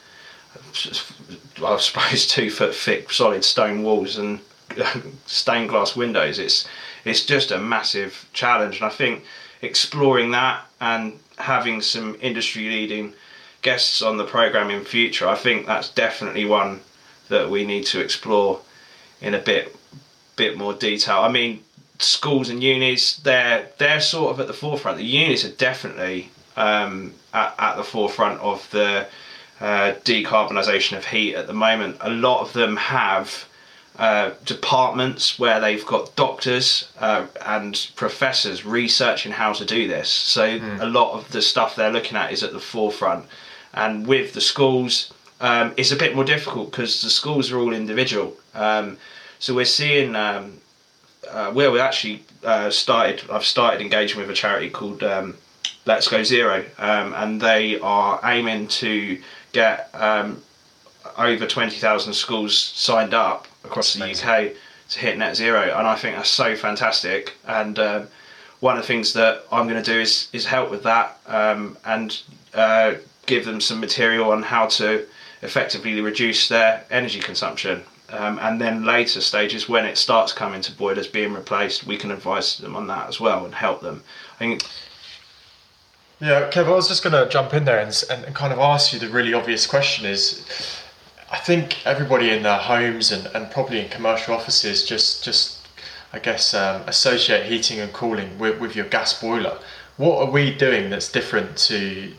I 1.62 1.76
suppose, 1.76 2.26
two 2.30 2.50
foot 2.50 2.75
thick 2.75 3.11
solid 3.11 3.44
stone 3.44 3.82
walls 3.82 4.16
and 4.16 4.40
stained 5.26 5.68
glass 5.68 5.94
windows. 5.94 6.38
It's, 6.38 6.66
it's 7.04 7.26
just 7.26 7.50
a 7.50 7.58
massive 7.58 8.26
challenge, 8.32 8.76
and 8.76 8.87
I 8.87 8.94
think 8.94 9.25
exploring 9.62 10.30
that 10.32 10.64
and 10.80 11.18
having 11.38 11.80
some 11.80 12.16
industry 12.20 12.68
leading 12.68 13.14
guests 13.62 14.02
on 14.02 14.16
the 14.16 14.24
program 14.24 14.70
in 14.70 14.84
future, 14.84 15.28
I 15.28 15.34
think 15.34 15.66
that's 15.66 15.88
definitely 15.90 16.44
one 16.44 16.80
that 17.28 17.50
we 17.50 17.64
need 17.64 17.84
to 17.86 18.00
explore 18.00 18.60
in 19.20 19.34
a 19.34 19.38
bit 19.38 19.74
bit 20.36 20.56
more 20.56 20.72
detail. 20.72 21.18
I 21.18 21.28
mean, 21.28 21.64
schools 21.98 22.48
and 22.48 22.62
unis, 22.62 23.16
they're 23.16 23.68
they're 23.78 24.00
sort 24.00 24.32
of 24.32 24.40
at 24.40 24.46
the 24.46 24.52
forefront. 24.54 24.98
The 24.98 25.04
unis 25.04 25.44
are 25.44 25.50
definitely 25.50 26.30
um, 26.56 27.14
at, 27.34 27.54
at 27.58 27.76
the 27.76 27.84
forefront 27.84 28.40
of 28.40 28.68
the 28.70 29.06
uh, 29.60 29.94
decarbonisation 30.04 30.96
of 30.96 31.06
heat 31.06 31.34
at 31.34 31.46
the 31.46 31.52
moment. 31.52 31.96
A 32.00 32.10
lot 32.10 32.40
of 32.40 32.52
them 32.52 32.76
have 32.76 33.46
uh, 33.99 34.31
departments 34.45 35.38
where 35.38 35.61
they've 35.61 35.85
got 35.85 36.14
doctors 36.14 36.88
uh, 37.00 37.26
and 37.45 37.90
professors 37.97 38.64
researching 38.64 39.33
how 39.33 39.52
to 39.52 39.64
do 39.64 39.88
this. 39.88 40.09
So 40.09 40.61
mm. 40.61 40.81
a 40.81 40.87
lot 40.87 41.14
of 41.14 41.31
the 41.33 41.43
stuff 41.43 41.75
they're 41.75 41.90
looking 41.90 42.17
at 42.17 42.33
is 42.33 42.45
at 42.45 42.52
the 42.52 42.61
forefront. 42.61 43.26
And 43.75 44.07
with 44.07 44.35
the 44.35 44.40
schools, 44.40 45.12
um, 45.40 45.75
it's 45.76 45.90
a 45.90 45.97
bit 45.97 46.14
more 46.14 46.25
difficult 46.25 46.71
because 46.71 47.02
the 47.02 47.11
schools 47.11 47.50
are 47.50 47.59
all 47.59 47.73
individual. 47.73 48.37
Um, 48.55 48.99
so 49.40 49.52
we're 49.55 49.64
seeing 49.64 50.14
um, 50.14 50.61
uh, 51.28 51.50
well, 51.55 51.73
we 51.73 51.81
actually 51.81 52.23
uh, 52.45 52.71
started. 52.71 53.23
I've 53.31 53.45
started 53.45 53.81
engaging 53.81 54.21
with 54.21 54.31
a 54.31 54.35
charity 54.35 54.71
called 54.71 55.02
um, 55.02 55.37
Let's 55.87 56.07
Go 56.07 56.23
Zero, 56.23 56.64
um, 56.78 57.14
and 57.14 57.40
they 57.40 57.81
are 57.81 58.21
aiming 58.25 58.69
to 58.69 59.21
get 59.52 59.90
um, 59.95 60.43
over 61.17 61.47
twenty 61.47 61.78
thousand 61.78 62.14
schools 62.14 62.57
signed 62.57 63.12
up 63.12 63.48
across 63.64 63.94
the. 63.94 64.04
UK 64.04 64.54
to 64.90 64.98
hit 64.98 65.18
net 65.18 65.36
zero, 65.36 65.74
and 65.76 65.86
I 65.86 65.94
think 65.96 66.16
that's 66.16 66.30
so 66.30 66.56
fantastic. 66.56 67.34
And 67.46 67.78
um, 67.78 68.08
one 68.60 68.76
of 68.76 68.82
the 68.82 68.86
things 68.86 69.12
that 69.12 69.44
I'm 69.52 69.68
going 69.68 69.82
to 69.82 69.92
do 69.92 70.00
is 70.00 70.28
is 70.32 70.46
help 70.46 70.70
with 70.70 70.82
that 70.84 71.18
um, 71.26 71.76
and 71.84 72.20
uh, 72.54 72.94
give 73.26 73.44
them 73.44 73.60
some 73.60 73.80
material 73.80 74.32
on 74.32 74.42
how 74.42 74.66
to 74.66 75.06
effectively 75.42 76.00
reduce 76.00 76.48
their 76.48 76.84
energy 76.90 77.20
consumption. 77.20 77.82
Um, 78.10 78.38
and 78.40 78.58
then 78.58 78.84
later 78.86 79.20
stages 79.20 79.68
when 79.68 79.84
it 79.84 79.98
starts 79.98 80.32
coming 80.32 80.62
to 80.62 80.72
boilers 80.72 81.06
being 81.06 81.34
replaced, 81.34 81.86
we 81.86 81.98
can 81.98 82.10
advise 82.10 82.56
them 82.56 82.74
on 82.74 82.86
that 82.86 83.06
as 83.06 83.20
well 83.20 83.44
and 83.44 83.54
help 83.54 83.82
them. 83.82 84.02
I 84.34 84.38
think. 84.38 84.62
Yeah, 86.18 86.50
Kev, 86.50 86.66
I 86.66 86.70
was 86.70 86.88
just 86.88 87.04
going 87.04 87.12
to 87.12 87.30
jump 87.30 87.52
in 87.54 87.64
there 87.64 87.78
and, 87.78 88.04
and, 88.10 88.24
and 88.24 88.34
kind 88.34 88.52
of 88.52 88.58
ask 88.58 88.92
you 88.92 88.98
the 88.98 89.08
really 89.08 89.34
obvious 89.34 89.66
question 89.66 90.04
is, 90.04 90.44
I 91.30 91.38
think 91.38 91.87
everybody 91.87 92.30
in 92.30 92.42
their 92.42 92.58
homes 92.58 93.12
and, 93.12 93.26
and 93.35 93.50
probably 93.50 93.80
in 93.80 93.88
commercial 93.88 94.35
offices 94.35 94.85
just 94.85 95.25
just 95.25 95.66
I 96.12 96.18
guess 96.18 96.54
um, 96.54 96.82
associate 96.87 97.47
heating 97.47 97.80
and 97.80 97.92
cooling 97.92 98.38
with, 98.38 98.58
with 98.58 98.75
your 98.75 98.87
gas 98.87 99.20
boiler. 99.20 99.58
What 99.99 100.26
are 100.26 100.30
we 100.30 100.54
doing 100.54 100.90
that's 100.90 101.11
different 101.12 101.56
to 101.68 102.12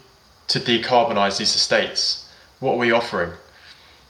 to 0.49 0.59
decarbonise 0.59 1.37
these 1.37 1.55
estates? 1.55 2.29
What 2.59 2.73
are 2.73 2.77
we 2.77 2.91
offering? 2.91 3.33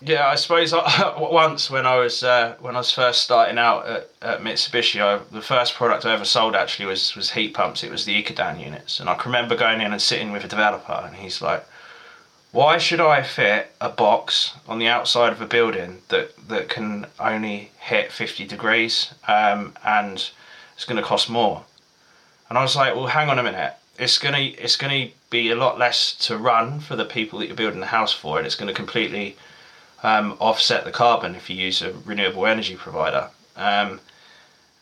Yeah, 0.02 0.28
I 0.28 0.36
suppose 0.36 0.74
I, 0.76 1.16
once 1.18 1.70
when 1.70 1.86
I 1.86 1.98
was 1.98 2.24
uh, 2.24 2.56
when 2.60 2.76
I 2.76 2.80
was 2.80 2.92
first 2.92 3.22
starting 3.22 3.58
out 3.58 3.88
at, 3.88 4.10
at 4.22 4.42
Mitsubishi, 4.42 5.02
I, 5.02 5.22
the 5.32 5.42
first 5.42 5.76
product 5.76 6.06
I 6.06 6.14
ever 6.14 6.26
sold 6.26 6.56
actually 6.56 6.86
was 6.86 7.16
was 7.16 7.32
heat 7.32 7.54
pumps. 7.54 7.84
It 7.84 7.92
was 7.92 8.06
the 8.06 8.22
Ecodan 8.22 8.62
units, 8.62 9.00
and 9.00 9.10
I 9.10 9.16
can 9.16 9.32
remember 9.32 9.56
going 9.56 9.82
in 9.82 9.92
and 9.92 10.02
sitting 10.02 10.32
with 10.32 10.44
a 10.44 10.48
developer, 10.48 11.02
and 11.06 11.16
he's 11.16 11.42
like, 11.42 11.66
"Why 12.52 12.78
should 12.78 13.00
I 13.00 13.22
fit 13.22 13.76
a 13.80 13.90
box 13.90 14.54
on 14.68 14.80
the 14.80 14.88
outside 14.88 15.32
of 15.32 15.42
a 15.42 15.46
building 15.46 16.02
that 16.10 16.48
that 16.48 16.70
can 16.70 17.08
only 17.20 17.72
hit 17.80 18.12
fifty 18.12 18.46
degrees, 18.46 19.14
um, 19.28 19.76
and 19.84 20.30
it's 20.76 20.86
going 20.86 21.02
to 21.02 21.08
cost 21.08 21.30
more?" 21.30 21.66
And 22.50 22.58
I 22.58 22.62
was 22.62 22.76
like, 22.76 22.96
"Well, 22.96 23.08
hang 23.08 23.30
on 23.30 23.40
a 23.40 23.44
minute. 23.44 23.74
It's 23.98 24.18
gonna 24.18 24.40
it's 24.40 24.78
gonna 24.78 25.10
be 25.30 25.52
a 25.52 25.56
lot 25.56 25.78
less 25.78 26.14
to 26.28 26.38
run 26.38 26.80
for 26.80 26.96
the 26.96 27.06
people 27.06 27.40
that 27.40 27.48
you're 27.48 27.56
building 27.56 27.82
the 27.82 27.88
house 27.98 28.14
for, 28.14 28.38
and 28.38 28.46
it's 28.46 28.56
going 28.56 28.68
to 28.68 28.74
completely." 28.74 29.38
um, 30.04 30.38
offset 30.40 30.86
the 30.86 30.92
carbon 30.92 31.36
if 31.36 31.50
you 31.50 31.56
use 31.56 31.82
a 31.82 31.92
renewable 32.06 32.46
energy 32.46 32.76
provider. 32.76 33.30
Um, 33.56 34.00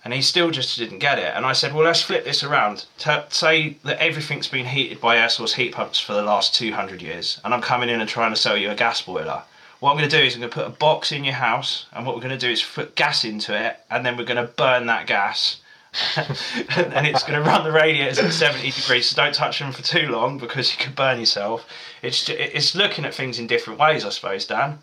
and 0.07 0.13
he 0.13 0.21
still 0.21 0.51
just 0.51 0.77
didn't 0.77 0.99
get 0.99 1.19
it. 1.19 1.33
And 1.35 1.45
I 1.45 1.51
said, 1.51 1.73
well, 1.73 1.83
let's 1.83 2.01
flip 2.01 2.23
this 2.23 2.41
around. 2.41 2.85
T- 2.97 3.11
say 3.27 3.75
that 3.83 4.01
everything's 4.01 4.47
been 4.47 4.67
heated 4.67 5.01
by 5.01 5.17
air 5.17 5.27
source 5.27 5.55
heat 5.55 5.73
pumps 5.73 5.99
for 5.99 6.13
the 6.13 6.21
last 6.21 6.55
200 6.55 7.01
years, 7.01 7.41
and 7.43 7.53
I'm 7.53 7.59
coming 7.59 7.89
in 7.89 7.99
and 7.99 8.09
trying 8.09 8.31
to 8.31 8.39
sell 8.39 8.55
you 8.55 8.71
a 8.71 8.75
gas 8.75 9.01
boiler. 9.01 9.43
What 9.81 9.91
I'm 9.91 9.97
going 9.97 10.09
to 10.09 10.17
do 10.17 10.23
is 10.23 10.33
I'm 10.33 10.39
going 10.39 10.49
to 10.49 10.55
put 10.55 10.65
a 10.65 10.69
box 10.69 11.11
in 11.11 11.25
your 11.25 11.33
house, 11.33 11.87
and 11.91 12.05
what 12.05 12.15
we're 12.15 12.21
going 12.21 12.39
to 12.39 12.47
do 12.47 12.49
is 12.49 12.63
put 12.63 12.95
gas 12.95 13.25
into 13.25 13.53
it, 13.53 13.81
and 13.91 14.05
then 14.05 14.15
we're 14.15 14.23
going 14.23 14.37
to 14.37 14.53
burn 14.53 14.85
that 14.85 15.07
gas. 15.07 15.59
and 16.15 17.05
it's 17.05 17.23
going 17.23 17.43
to 17.43 17.45
run 17.45 17.65
the 17.65 17.71
radiators 17.73 18.19
at 18.19 18.31
70 18.31 18.71
degrees, 18.71 19.09
so 19.09 19.21
don't 19.21 19.35
touch 19.35 19.59
them 19.59 19.73
for 19.73 19.83
too 19.83 20.07
long 20.07 20.37
because 20.37 20.71
you 20.71 20.77
could 20.77 20.95
burn 20.95 21.19
yourself. 21.19 21.67
It's, 22.01 22.29
it's 22.29 22.75
looking 22.75 23.03
at 23.03 23.13
things 23.13 23.39
in 23.39 23.47
different 23.47 23.77
ways, 23.77 24.05
I 24.05 24.09
suppose, 24.11 24.45
Dan 24.45 24.79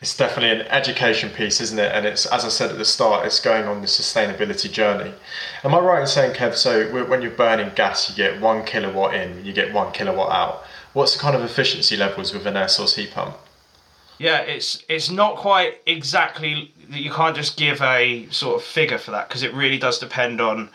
it's 0.00 0.16
definitely 0.16 0.60
an 0.60 0.66
education 0.68 1.28
piece, 1.30 1.60
isn't 1.60 1.78
it? 1.78 1.90
And 1.92 2.06
it's 2.06 2.24
as 2.26 2.44
I 2.44 2.48
said 2.48 2.70
at 2.70 2.78
the 2.78 2.84
start, 2.84 3.26
it's 3.26 3.40
going 3.40 3.64
on 3.64 3.80
the 3.80 3.88
sustainability 3.88 4.70
journey. 4.70 5.12
Am 5.64 5.74
I 5.74 5.80
right 5.80 6.00
in 6.00 6.06
saying, 6.06 6.34
Kev? 6.34 6.54
So 6.54 6.88
when 7.06 7.20
you're 7.20 7.32
burning 7.32 7.72
gas, 7.74 8.08
you 8.08 8.16
get 8.16 8.40
one 8.40 8.64
kilowatt 8.64 9.14
in, 9.14 9.44
you 9.44 9.52
get 9.52 9.72
one 9.72 9.92
kilowatt 9.92 10.30
out. 10.30 10.64
What's 10.92 11.14
the 11.14 11.20
kind 11.20 11.34
of 11.34 11.42
efficiency 11.42 11.96
levels 11.96 12.32
with 12.32 12.46
an 12.46 12.56
air 12.56 12.68
source 12.68 12.94
heat 12.94 13.10
pump? 13.10 13.36
Yeah, 14.18 14.38
it's 14.40 14.84
it's 14.88 15.10
not 15.10 15.36
quite 15.36 15.80
exactly. 15.86 16.72
You 16.88 17.10
can't 17.10 17.34
just 17.34 17.56
give 17.56 17.82
a 17.82 18.28
sort 18.30 18.56
of 18.56 18.62
figure 18.62 18.98
for 18.98 19.10
that 19.10 19.28
because 19.28 19.42
it 19.42 19.52
really 19.52 19.78
does 19.78 19.98
depend 19.98 20.40
on 20.40 20.70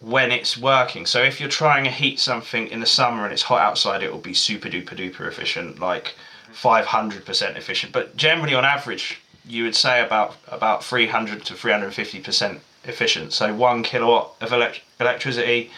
when 0.00 0.32
it's 0.32 0.56
working. 0.58 1.06
So 1.06 1.22
if 1.22 1.40
you're 1.40 1.48
trying 1.48 1.84
to 1.84 1.90
heat 1.90 2.18
something 2.18 2.66
in 2.68 2.80
the 2.80 2.86
summer 2.86 3.24
and 3.24 3.32
it's 3.32 3.42
hot 3.42 3.60
outside, 3.60 4.02
it 4.02 4.10
will 4.10 4.18
be 4.18 4.34
super 4.34 4.68
duper 4.68 4.96
duper 4.96 5.28
efficient, 5.28 5.78
like 5.78 6.14
500% 6.52 7.56
efficient. 7.56 7.92
But 7.92 8.16
generally, 8.16 8.54
on 8.54 8.64
average, 8.64 9.20
you 9.44 9.64
would 9.64 9.74
say 9.74 10.04
about 10.04 10.36
about 10.48 10.84
300 10.84 11.44
to 11.46 11.54
350% 11.54 12.60
efficient. 12.84 13.32
So 13.32 13.54
one 13.54 13.82
kilowatt 13.82 14.34
of 14.40 14.52
elect- 14.52 14.82
electricity, 15.00 15.70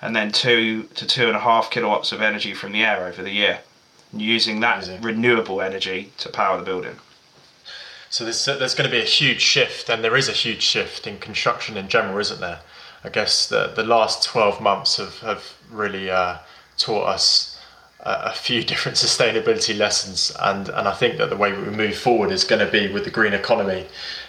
and 0.00 0.14
then 0.14 0.32
two 0.32 0.84
to 0.94 1.06
two 1.06 1.26
and 1.26 1.36
a 1.36 1.40
half 1.40 1.70
kilowatts 1.70 2.12
of 2.12 2.20
energy 2.22 2.54
from 2.54 2.72
the 2.72 2.82
air 2.82 3.06
over 3.06 3.22
the 3.22 3.30
year, 3.30 3.60
using 4.12 4.60
that 4.60 4.76
Amazing. 4.76 5.02
renewable 5.02 5.60
energy 5.60 6.12
to 6.18 6.28
power 6.28 6.58
the 6.58 6.64
building. 6.64 6.96
So 8.10 8.22
there's, 8.24 8.44
there's 8.44 8.74
going 8.74 8.88
to 8.88 8.96
be 8.96 9.02
a 9.02 9.06
huge 9.06 9.40
shift, 9.40 9.88
and 9.88 10.04
there 10.04 10.16
is 10.16 10.28
a 10.28 10.32
huge 10.32 10.62
shift 10.62 11.06
in 11.06 11.18
construction 11.18 11.76
in 11.76 11.88
general, 11.88 12.18
isn't 12.18 12.40
there? 12.40 12.60
I 13.02 13.08
guess 13.08 13.48
the, 13.48 13.72
the 13.74 13.82
last 13.82 14.22
12 14.22 14.60
months 14.60 14.96
have, 14.98 15.18
have 15.18 15.54
really 15.70 16.08
uh, 16.08 16.38
taught 16.78 17.08
us 17.08 17.53
a 18.04 18.32
few 18.32 18.62
different 18.70 18.96
sustainability 18.96 19.76
lessons, 19.76 20.32
and 20.40 20.68
and 20.68 20.88
I 20.88 20.94
think 20.94 21.18
that 21.18 21.30
the 21.30 21.36
way 21.36 21.52
we 21.52 21.70
move 21.70 21.96
forward 21.96 22.30
is 22.30 22.44
going 22.44 22.64
to 22.64 22.70
be 22.70 22.92
with 22.92 23.04
the 23.04 23.10
green 23.10 23.32
economy 23.32 23.86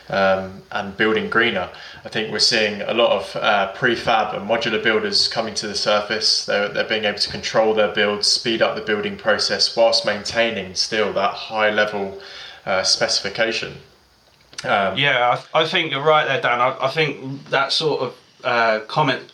um, 0.10 0.62
and 0.72 0.96
building 0.96 1.30
greener. 1.30 1.70
I 2.04 2.10
think 2.10 2.32
we're 2.32 2.40
seeing 2.40 2.82
a 2.82 2.94
lot 2.94 3.12
of 3.12 3.36
uh, 3.36 3.74
prefab 3.74 4.36
and 4.36 4.48
modular 4.48 4.82
builders 4.82 5.28
coming 5.28 5.56
to 5.56 5.68
the 5.68 5.76
surface. 5.76 6.46
They're, 6.46 6.70
they're 6.70 6.88
being 6.88 7.06
able 7.06 7.20
to 7.20 7.32
control 7.32 7.74
their 7.74 7.94
builds, 7.94 8.28
speed 8.28 8.62
up 8.62 8.76
the 8.76 8.82
building 8.82 9.18
process 9.18 9.76
whilst 9.76 10.06
maintaining 10.06 10.76
still 10.76 11.12
that 11.14 11.34
high 11.34 11.72
level 11.72 12.22
uh, 12.66 12.84
specification. 12.84 13.78
Um, 14.64 14.98
yeah, 14.98 15.42
I, 15.54 15.62
I, 15.62 15.68
think 15.68 15.92
you're 15.92 16.04
right 16.04 16.26
there, 16.26 16.42
Dan. 16.42 16.60
I, 16.60 16.78
I 16.80 16.90
think 16.90 17.50
that 17.50 17.72
sort 17.72 18.02
of 18.02 18.16
uh, 18.44 18.80
comment 18.88 19.32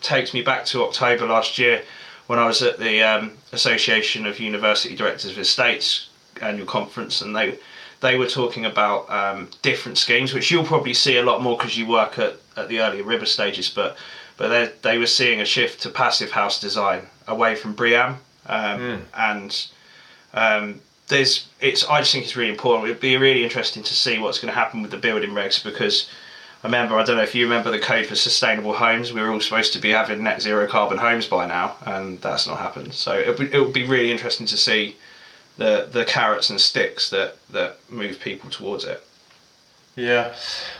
takes 0.00 0.34
me 0.34 0.42
back 0.42 0.64
to 0.66 0.82
October 0.82 1.26
last 1.26 1.58
year 1.58 1.82
when 2.26 2.38
I 2.38 2.46
was 2.46 2.62
at 2.62 2.78
the 2.78 3.02
um, 3.02 3.32
Association 3.52 4.26
of 4.26 4.40
University 4.40 4.94
Directors 4.96 5.30
of 5.30 5.38
Estates 5.38 6.08
annual 6.40 6.66
conference, 6.66 7.20
and 7.20 7.34
they 7.34 7.58
they 8.00 8.18
were 8.18 8.26
talking 8.26 8.66
about 8.66 9.08
um, 9.10 9.48
different 9.62 9.98
schemes, 9.98 10.34
which 10.34 10.50
you'll 10.50 10.64
probably 10.64 10.94
see 10.94 11.16
a 11.16 11.22
lot 11.22 11.42
more 11.42 11.56
because 11.56 11.78
you 11.78 11.86
work 11.86 12.18
at, 12.18 12.36
at 12.56 12.68
the 12.68 12.80
earlier 12.80 13.02
RIBA 13.02 13.26
stages. 13.26 13.70
But 13.70 13.96
but 14.36 14.48
they 14.48 14.72
they 14.82 14.98
were 14.98 15.06
seeing 15.06 15.40
a 15.40 15.44
shift 15.44 15.82
to 15.82 15.90
passive 15.90 16.30
house 16.30 16.60
design 16.60 17.06
away 17.26 17.54
from 17.54 17.74
BREEAM, 17.74 18.16
um, 18.46 18.80
mm. 18.80 19.00
and 19.14 19.68
um, 20.34 20.80
there's 21.08 21.48
it's 21.60 21.84
I 21.86 22.00
just 22.00 22.12
think 22.12 22.24
it's 22.24 22.36
really 22.36 22.50
important. 22.50 22.88
It'd 22.88 23.00
be 23.00 23.16
really 23.16 23.44
interesting 23.44 23.82
to 23.82 23.94
see 23.94 24.18
what's 24.18 24.38
going 24.38 24.52
to 24.52 24.58
happen 24.58 24.82
with 24.82 24.90
the 24.90 24.98
building 24.98 25.30
regs 25.30 25.62
because 25.62 26.08
I 26.64 26.66
remember, 26.66 26.98
I 26.98 27.04
don't 27.04 27.16
know 27.16 27.22
if 27.22 27.34
you 27.34 27.44
remember 27.44 27.70
the 27.70 27.78
code 27.78 28.06
for 28.06 28.14
sustainable 28.14 28.72
homes. 28.72 29.12
We 29.12 29.20
were 29.20 29.30
all 29.30 29.40
supposed 29.40 29.74
to 29.74 29.78
be 29.78 29.90
having 29.90 30.22
net 30.22 30.40
zero 30.40 30.66
carbon 30.66 30.96
homes 30.96 31.26
by 31.26 31.46
now, 31.46 31.76
and 31.84 32.18
that's 32.22 32.46
not 32.46 32.58
happened. 32.58 32.94
So 32.94 33.12
it 33.12 33.38
would, 33.38 33.54
it 33.54 33.60
would 33.60 33.74
be 33.74 33.86
really 33.86 34.10
interesting 34.10 34.46
to 34.46 34.56
see 34.56 34.96
the 35.58 35.86
the 35.92 36.06
carrots 36.06 36.48
and 36.48 36.58
sticks 36.58 37.10
that 37.10 37.36
that 37.50 37.76
move 37.90 38.18
people 38.18 38.48
towards 38.48 38.84
it. 38.84 39.06
Yeah, 39.94 40.34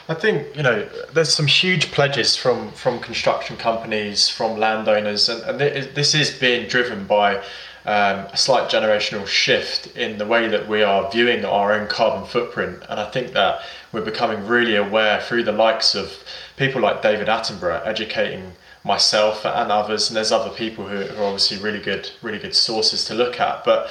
I 0.09 0.15
think 0.15 0.57
you 0.57 0.63
know 0.63 0.89
there's 1.13 1.35
some 1.35 1.47
huge 1.47 1.93
pledges 1.93 2.35
from 2.35 2.73
from 2.73 2.99
construction 2.99 3.59
companies, 3.59 4.27
from 4.27 4.59
landowners, 4.59 5.29
and, 5.29 5.61
and 5.61 5.95
this 5.95 6.15
is 6.15 6.31
being 6.31 6.67
driven 6.67 7.07
by 7.07 7.45
um, 7.87 8.27
a 8.33 8.37
slight 8.37 8.71
generational 8.71 9.27
shift 9.27 9.97
in 9.97 10.17
the 10.19 10.27
way 10.27 10.49
that 10.49 10.69
we 10.69 10.83
are 10.83 11.11
viewing 11.11 11.45
our 11.45 11.73
own 11.73 11.87
carbon 11.87 12.27
footprint. 12.27 12.83
And 12.89 12.99
I 12.99 13.11
think 13.11 13.33
that 13.33 13.61
we're 13.93 14.05
becoming 14.05 14.47
really 14.47 14.77
aware 14.77 15.21
through 15.21 15.45
the 15.45 15.53
likes 15.53 15.95
of 15.95 16.13
people 16.57 16.81
like 16.81 17.03
David 17.03 17.29
Attenborough 17.29 17.87
educating 17.87 18.53
myself 18.85 19.45
and 19.45 19.73
others, 19.73 20.09
and 20.09 20.17
there's 20.17 20.33
other 20.33 20.55
people 20.55 20.87
who 20.87 20.99
are 20.99 21.25
obviously 21.25 21.59
really 21.59 21.81
good, 21.81 22.11
really 22.23 22.39
good 22.39 22.55
sources 22.55 23.05
to 23.07 23.15
look 23.15 23.41
at. 23.41 23.65
But 23.65 23.91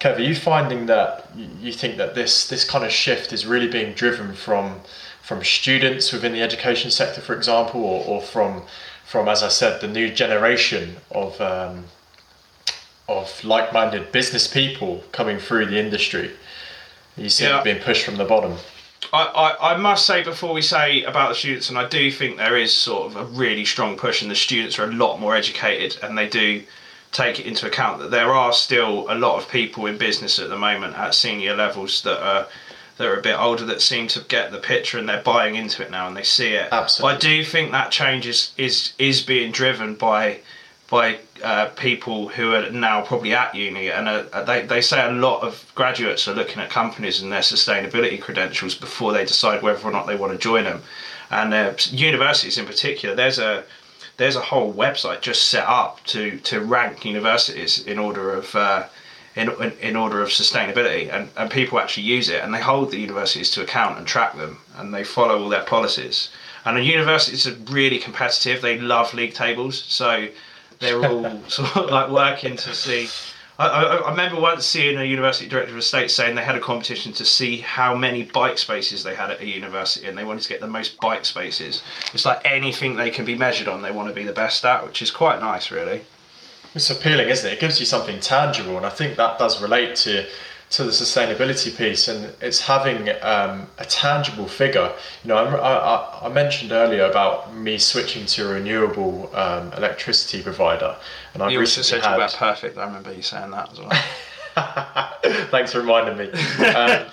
Kev, 0.00 0.18
are 0.18 0.22
you 0.22 0.36
finding 0.36 0.86
that 0.86 1.28
you 1.34 1.72
think 1.72 1.96
that 1.96 2.14
this 2.14 2.48
this 2.48 2.64
kind 2.64 2.84
of 2.84 2.92
shift 2.92 3.32
is 3.32 3.46
really 3.46 3.68
being 3.68 3.94
driven 3.94 4.34
from 4.34 4.80
from 5.22 5.42
students 5.42 6.12
within 6.12 6.32
the 6.32 6.42
education 6.42 6.90
sector, 6.90 7.20
for 7.20 7.34
example, 7.34 7.82
or, 7.82 8.04
or 8.04 8.22
from 8.22 8.62
from 9.04 9.28
as 9.28 9.42
I 9.42 9.48
said, 9.48 9.80
the 9.80 9.88
new 9.88 10.10
generation 10.10 10.98
of 11.10 11.40
um, 11.40 11.86
of 13.08 13.42
like-minded 13.42 14.12
business 14.12 14.46
people 14.46 15.02
coming 15.12 15.38
through 15.38 15.66
the 15.66 15.78
industry? 15.78 16.32
You 17.16 17.28
see 17.28 17.44
yeah. 17.44 17.62
being 17.62 17.80
pushed 17.80 18.04
from 18.04 18.16
the 18.16 18.24
bottom. 18.24 18.56
I, 19.12 19.24
I, 19.24 19.74
I 19.74 19.76
must 19.76 20.06
say 20.06 20.22
before 20.22 20.52
we 20.52 20.62
say 20.62 21.02
about 21.02 21.30
the 21.30 21.34
students, 21.34 21.68
and 21.68 21.78
I 21.78 21.88
do 21.88 22.10
think 22.10 22.36
there 22.36 22.56
is 22.56 22.72
sort 22.72 23.10
of 23.10 23.16
a 23.16 23.24
really 23.24 23.64
strong 23.64 23.96
push, 23.96 24.22
and 24.22 24.30
the 24.30 24.36
students 24.36 24.78
are 24.78 24.84
a 24.84 24.92
lot 24.92 25.18
more 25.18 25.34
educated, 25.34 25.98
and 26.02 26.16
they 26.16 26.28
do 26.28 26.62
take 27.10 27.40
it 27.40 27.46
into 27.46 27.66
account 27.66 28.00
that 28.00 28.10
there 28.10 28.34
are 28.34 28.52
still 28.52 29.06
a 29.10 29.16
lot 29.16 29.42
of 29.42 29.50
people 29.50 29.86
in 29.86 29.96
business 29.96 30.38
at 30.38 30.50
the 30.50 30.58
moment 30.58 30.94
at 30.96 31.14
senior 31.14 31.56
levels 31.56 32.02
that 32.02 32.22
are 32.22 32.46
that 32.98 33.06
are 33.06 33.18
a 33.18 33.22
bit 33.22 33.38
older 33.38 33.64
that 33.64 33.80
seem 33.80 34.08
to 34.08 34.20
get 34.22 34.50
the 34.50 34.58
picture 34.58 34.98
and 34.98 35.08
they're 35.08 35.22
buying 35.22 35.54
into 35.54 35.82
it 35.82 35.90
now 35.90 36.08
and 36.08 36.16
they 36.16 36.22
see 36.24 36.54
it. 36.54 36.68
Absolutely. 36.72 37.14
But 37.14 37.16
I 37.16 37.18
do 37.20 37.44
think 37.44 37.70
that 37.70 37.90
change 37.90 38.26
is 38.26 38.52
is, 38.58 38.92
is 38.98 39.22
being 39.22 39.52
driven 39.52 39.94
by 39.94 40.40
by 40.90 41.18
uh, 41.44 41.66
people 41.76 42.28
who 42.28 42.54
are 42.54 42.70
now 42.70 43.02
probably 43.02 43.34
at 43.34 43.54
uni, 43.54 43.90
and 43.90 44.08
uh, 44.08 44.42
they, 44.44 44.64
they 44.66 44.80
say 44.80 45.04
a 45.04 45.12
lot 45.12 45.42
of 45.42 45.70
graduates 45.74 46.26
are 46.26 46.34
looking 46.34 46.60
at 46.62 46.70
companies 46.70 47.20
and 47.20 47.30
their 47.30 47.40
sustainability 47.40 48.20
credentials 48.20 48.74
before 48.74 49.12
they 49.12 49.24
decide 49.24 49.62
whether 49.62 49.86
or 49.86 49.92
not 49.92 50.06
they 50.06 50.16
want 50.16 50.32
to 50.32 50.38
join 50.38 50.64
them. 50.64 50.82
And 51.30 51.52
uh, 51.52 51.74
universities 51.90 52.56
in 52.56 52.64
particular, 52.64 53.14
there's 53.14 53.38
a 53.38 53.64
there's 54.16 54.34
a 54.34 54.40
whole 54.40 54.74
website 54.74 55.20
just 55.20 55.48
set 55.50 55.64
up 55.66 56.02
to 56.06 56.38
to 56.38 56.60
rank 56.60 57.04
universities 57.04 57.84
in 57.84 57.98
order 57.98 58.32
of 58.32 58.54
uh, 58.56 58.88
in, 59.36 59.50
in 59.80 59.94
order 59.94 60.22
of 60.22 60.30
sustainability, 60.30 61.12
and, 61.12 61.28
and 61.36 61.50
people 61.50 61.78
actually 61.78 62.02
use 62.02 62.28
it, 62.28 62.42
and 62.42 62.52
they 62.52 62.60
hold 62.60 62.90
the 62.90 62.98
universities 62.98 63.50
to 63.50 63.62
account 63.62 63.98
and 63.98 64.06
track 64.06 64.36
them, 64.36 64.58
and 64.76 64.92
they 64.92 65.04
follow 65.04 65.40
all 65.40 65.48
their 65.48 65.62
policies. 65.62 66.30
And 66.64 66.76
the 66.76 66.82
universities 66.82 67.46
are 67.46 67.54
really 67.70 67.98
competitive; 67.98 68.62
they 68.62 68.78
love 68.80 69.12
league 69.12 69.34
tables, 69.34 69.84
so 69.86 70.28
they're 70.78 71.04
all 71.04 71.42
sort 71.48 71.76
of 71.76 71.90
like 71.90 72.10
working 72.10 72.56
to 72.56 72.74
see. 72.74 73.08
I, 73.58 73.66
I, 73.66 73.82
I, 73.96 74.10
remember 74.10 74.40
once 74.40 74.64
seeing 74.64 74.98
a 74.98 75.04
university 75.04 75.48
director 75.48 75.76
of 75.76 75.82
state 75.82 76.10
saying 76.10 76.36
they 76.36 76.44
had 76.44 76.54
a 76.54 76.60
competition 76.60 77.12
to 77.14 77.24
see 77.24 77.58
how 77.58 77.96
many 77.96 78.22
bike 78.22 78.58
spaces 78.58 79.02
they 79.02 79.14
had 79.14 79.30
at 79.30 79.40
a 79.40 79.46
university, 79.46 80.06
and 80.06 80.16
they 80.16 80.24
wanted 80.24 80.42
to 80.42 80.48
get 80.48 80.60
the 80.60 80.68
most 80.68 81.00
bike 81.00 81.24
spaces. 81.24 81.82
It's 82.14 82.24
like 82.24 82.40
anything 82.44 82.96
they 82.96 83.10
can 83.10 83.24
be 83.24 83.34
measured 83.34 83.68
on, 83.68 83.82
they 83.82 83.90
want 83.90 84.08
to 84.08 84.14
be 84.14 84.24
the 84.24 84.32
best 84.32 84.64
at, 84.64 84.84
which 84.84 85.02
is 85.02 85.10
quite 85.10 85.40
nice, 85.40 85.70
really. 85.70 86.02
It's 86.74 86.90
appealing, 86.90 87.28
isn't 87.28 87.50
it? 87.50 87.54
It 87.54 87.60
gives 87.60 87.80
you 87.80 87.86
something 87.86 88.20
tangible, 88.20 88.76
and 88.76 88.86
I 88.86 88.90
think 88.90 89.16
that 89.16 89.38
does 89.38 89.60
relate 89.60 89.96
to 89.96 90.26
to 90.70 90.84
the 90.84 90.90
sustainability 90.90 91.74
piece, 91.76 92.08
and 92.08 92.32
it's 92.42 92.60
having 92.60 93.08
um, 93.22 93.66
a 93.78 93.84
tangible 93.84 94.46
figure. 94.46 94.92
You 95.24 95.28
know, 95.28 95.36
I, 95.36 95.46
I, 95.46 96.26
I, 96.26 96.28
mentioned 96.28 96.72
earlier 96.72 97.04
about 97.04 97.54
me 97.54 97.78
switching 97.78 98.26
to 98.26 98.50
a 98.50 98.54
renewable 98.54 99.34
um, 99.34 99.72
electricity 99.72 100.42
provider, 100.42 100.94
and 101.32 101.42
I 101.42 101.54
recently 101.54 101.84
said 101.84 102.02
had... 102.02 102.16
about 102.16 102.34
perfect. 102.34 102.76
I 102.76 102.84
remember 102.84 103.12
you 103.14 103.22
saying 103.22 103.50
that 103.50 103.72
as 103.72 103.80
well. 103.80 103.90
Thanks 105.50 105.72
for 105.72 105.80
reminding 105.80 106.18
me. 106.18 106.30
Um, 106.64 107.06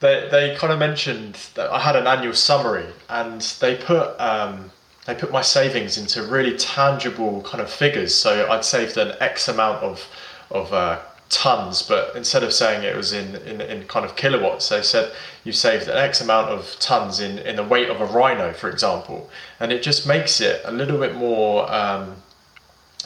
they, 0.00 0.28
they 0.30 0.56
kind 0.56 0.72
of 0.72 0.78
mentioned 0.78 1.34
that 1.54 1.70
I 1.70 1.78
had 1.78 1.96
an 1.96 2.06
annual 2.06 2.32
summary, 2.32 2.86
and 3.10 3.42
they 3.60 3.76
put 3.76 4.18
um, 4.18 4.70
they 5.04 5.14
put 5.14 5.30
my 5.30 5.42
savings 5.42 5.98
into 5.98 6.22
really 6.22 6.56
tangible 6.56 7.42
kind 7.42 7.60
of 7.60 7.70
figures. 7.70 8.14
So 8.14 8.50
I'd 8.50 8.64
saved 8.64 8.96
an 8.96 9.12
X 9.20 9.48
amount 9.48 9.82
of 9.82 10.08
of 10.50 10.72
uh, 10.72 11.00
tons, 11.30 11.82
but 11.82 12.14
instead 12.16 12.42
of 12.42 12.52
saying 12.52 12.82
it 12.82 12.96
was 12.96 13.12
in, 13.12 13.36
in, 13.36 13.60
in 13.60 13.86
kind 13.86 14.04
of 14.04 14.16
kilowatts, 14.16 14.68
they 14.68 14.82
said 14.82 15.12
you 15.44 15.52
saved 15.52 15.88
an 15.88 15.96
X 15.96 16.20
amount 16.20 16.50
of 16.50 16.76
tons 16.80 17.20
in, 17.20 17.38
in 17.38 17.56
the 17.56 17.62
weight 17.62 17.88
of 17.88 18.00
a 18.00 18.06
rhino, 18.06 18.52
for 18.52 18.68
example. 18.68 19.30
And 19.60 19.72
it 19.72 19.82
just 19.82 20.06
makes 20.06 20.40
it 20.40 20.60
a 20.64 20.72
little 20.72 20.98
bit 20.98 21.14
more 21.14 21.72
um, 21.72 22.16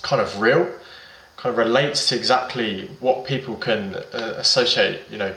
kind 0.02 0.22
of 0.22 0.40
real, 0.40 0.64
kind 1.36 1.52
of 1.52 1.58
relates 1.58 2.08
to 2.08 2.16
exactly 2.16 2.88
what 3.00 3.26
people 3.26 3.56
can 3.56 3.94
uh, 3.94 4.34
associate, 4.38 5.02
you 5.10 5.18
know, 5.18 5.34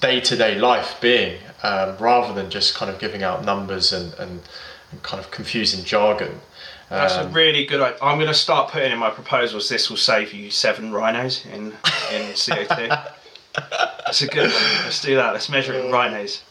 day 0.00 0.20
to 0.20 0.36
day 0.36 0.58
life 0.58 1.00
being, 1.00 1.40
um, 1.62 1.96
rather 1.96 2.34
than 2.34 2.50
just 2.50 2.74
kind 2.74 2.90
of 2.90 2.98
giving 2.98 3.22
out 3.22 3.44
numbers 3.44 3.92
and, 3.94 4.12
and, 4.14 4.42
and 4.90 5.02
kind 5.02 5.24
of 5.24 5.30
confusing 5.30 5.82
jargon. 5.84 6.40
That's 6.88 7.14
um, 7.14 7.26
a 7.26 7.30
really 7.30 7.64
good 7.64 7.80
idea. 7.80 7.98
I'm 8.02 8.18
going 8.18 8.28
to 8.28 8.34
start 8.34 8.70
putting 8.70 8.92
in 8.92 8.98
my 8.98 9.10
proposals. 9.10 9.68
This 9.68 9.90
will 9.90 9.96
save 9.96 10.32
you 10.32 10.50
seven 10.50 10.92
rhinos 10.92 11.44
in 11.46 11.66
in 11.66 11.72
CO2. 12.34 12.88
That's 14.04 14.22
a 14.22 14.26
good 14.26 14.50
one. 14.50 14.62
Let's 14.84 15.00
do 15.00 15.16
that. 15.16 15.32
Let's 15.32 15.48
measure 15.48 15.72
it 15.72 15.84
in 15.84 15.92
rhinos. 15.92 16.42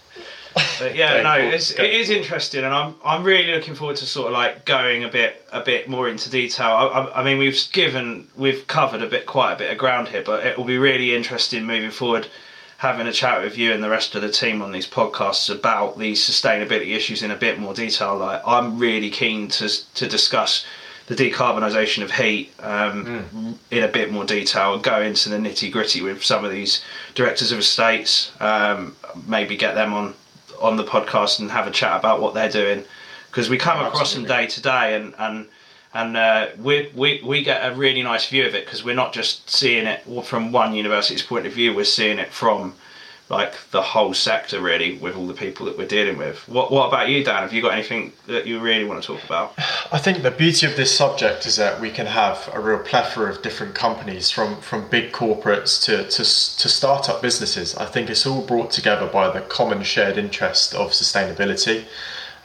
But 0.79 0.95
yeah, 0.95 1.21
no, 1.23 1.33
it's, 1.33 1.71
it 1.71 1.91
is 1.91 2.09
interesting, 2.11 2.63
and 2.63 2.73
I'm 2.73 2.95
I'm 3.03 3.23
really 3.23 3.51
looking 3.51 3.73
forward 3.73 3.95
to 3.97 4.05
sort 4.05 4.27
of 4.27 4.33
like 4.33 4.65
going 4.65 5.03
a 5.03 5.09
bit 5.09 5.47
a 5.51 5.61
bit 5.61 5.89
more 5.89 6.07
into 6.07 6.29
detail. 6.29 6.67
I, 6.67 6.85
I, 6.85 7.21
I 7.21 7.23
mean, 7.23 7.37
we've 7.39 7.57
given 7.71 8.27
we've 8.35 8.65
covered 8.67 9.01
a 9.01 9.07
bit 9.07 9.25
quite 9.25 9.53
a 9.53 9.55
bit 9.55 9.71
of 9.71 9.77
ground 9.77 10.09
here, 10.09 10.23
but 10.23 10.45
it 10.45 10.57
will 10.57 10.65
be 10.65 10.77
really 10.77 11.15
interesting 11.15 11.65
moving 11.65 11.91
forward 11.91 12.27
having 12.83 13.07
a 13.07 13.13
chat 13.13 13.41
with 13.41 13.57
you 13.57 13.71
and 13.71 13.81
the 13.81 13.89
rest 13.89 14.13
of 14.13 14.21
the 14.21 14.29
team 14.29 14.61
on 14.61 14.73
these 14.73 14.85
podcasts 14.85 15.49
about 15.49 15.97
these 15.97 16.19
sustainability 16.21 16.93
issues 16.93 17.23
in 17.23 17.31
a 17.31 17.35
bit 17.35 17.57
more 17.57 17.73
detail. 17.73 18.17
Like 18.17 18.41
I'm 18.45 18.77
really 18.77 19.09
keen 19.09 19.47
to 19.47 19.69
to 19.95 20.07
discuss 20.07 20.65
the 21.07 21.15
decarbonisation 21.15 22.03
of 22.03 22.11
heat 22.11 22.53
um, 22.59 23.05
mm. 23.05 23.57
in 23.71 23.83
a 23.83 23.87
bit 23.87 24.11
more 24.11 24.25
detail 24.25 24.73
and 24.73 24.83
go 24.83 25.01
into 25.01 25.29
the 25.29 25.37
nitty 25.37 25.71
gritty 25.71 26.01
with 26.01 26.23
some 26.23 26.43
of 26.43 26.51
these 26.51 26.83
directors 27.15 27.53
of 27.53 27.59
estates. 27.59 28.31
Um, 28.41 28.97
maybe 29.25 29.55
get 29.55 29.75
them 29.75 29.93
on 29.93 30.13
on 30.59 30.75
the 30.75 30.83
podcast 30.83 31.39
and 31.39 31.51
have 31.51 31.67
a 31.67 31.71
chat 31.71 31.97
about 31.97 32.21
what 32.21 32.33
they're 32.33 32.49
doing 32.49 32.83
because 33.31 33.49
we 33.49 33.57
come 33.57 33.83
across 33.85 34.13
them 34.13 34.25
day 34.25 34.45
to 34.45 34.61
day 34.61 34.95
and 34.95 35.15
and 35.17 35.47
and 35.93 36.17
uh, 36.17 36.47
we, 36.57 36.91
we, 36.95 37.21
we 37.23 37.43
get 37.43 37.71
a 37.71 37.75
really 37.75 38.01
nice 38.01 38.27
view 38.27 38.45
of 38.45 38.55
it 38.55 38.65
because 38.65 38.83
we're 38.83 38.95
not 38.95 39.13
just 39.13 39.49
seeing 39.49 39.85
it 39.85 40.03
from 40.25 40.51
one 40.51 40.73
university's 40.73 41.21
point 41.21 41.45
of 41.45 41.53
view 41.53 41.73
we're 41.73 41.83
seeing 41.83 42.19
it 42.19 42.31
from 42.31 42.73
like 43.29 43.53
the 43.71 43.81
whole 43.81 44.13
sector 44.13 44.59
really 44.61 44.97
with 44.97 45.15
all 45.15 45.25
the 45.25 45.33
people 45.33 45.65
that 45.65 45.77
we're 45.77 45.87
dealing 45.87 46.17
with. 46.17 46.47
What, 46.47 46.71
what 46.71 46.87
about 46.87 47.09
you 47.09 47.23
dan? 47.23 47.41
Have 47.41 47.53
you 47.53 47.61
got 47.61 47.73
anything 47.73 48.13
that 48.27 48.45
you 48.45 48.59
really 48.59 48.83
want 48.83 49.01
to 49.01 49.07
talk 49.07 49.23
about? 49.23 49.53
I 49.91 49.97
think 49.97 50.21
the 50.21 50.31
beauty 50.31 50.67
of 50.67 50.75
this 50.75 50.95
subject 50.95 51.45
is 51.45 51.55
that 51.55 51.79
we 51.79 51.89
can 51.89 52.05
have 52.05 52.49
a 52.53 52.59
real 52.59 52.79
plethora 52.79 53.31
of 53.31 53.41
different 53.41 53.75
companies 53.75 54.29
from 54.29 54.59
from 54.61 54.89
big 54.89 55.11
corporates 55.13 55.81
to, 55.85 56.03
to, 56.03 56.17
to 56.17 56.69
startup 56.69 57.21
businesses. 57.21 57.75
I 57.75 57.85
think 57.85 58.09
it's 58.09 58.25
all 58.25 58.41
brought 58.41 58.71
together 58.71 59.07
by 59.07 59.31
the 59.31 59.41
common 59.41 59.83
shared 59.83 60.17
interest 60.17 60.75
of 60.75 60.91
sustainability 60.91 61.85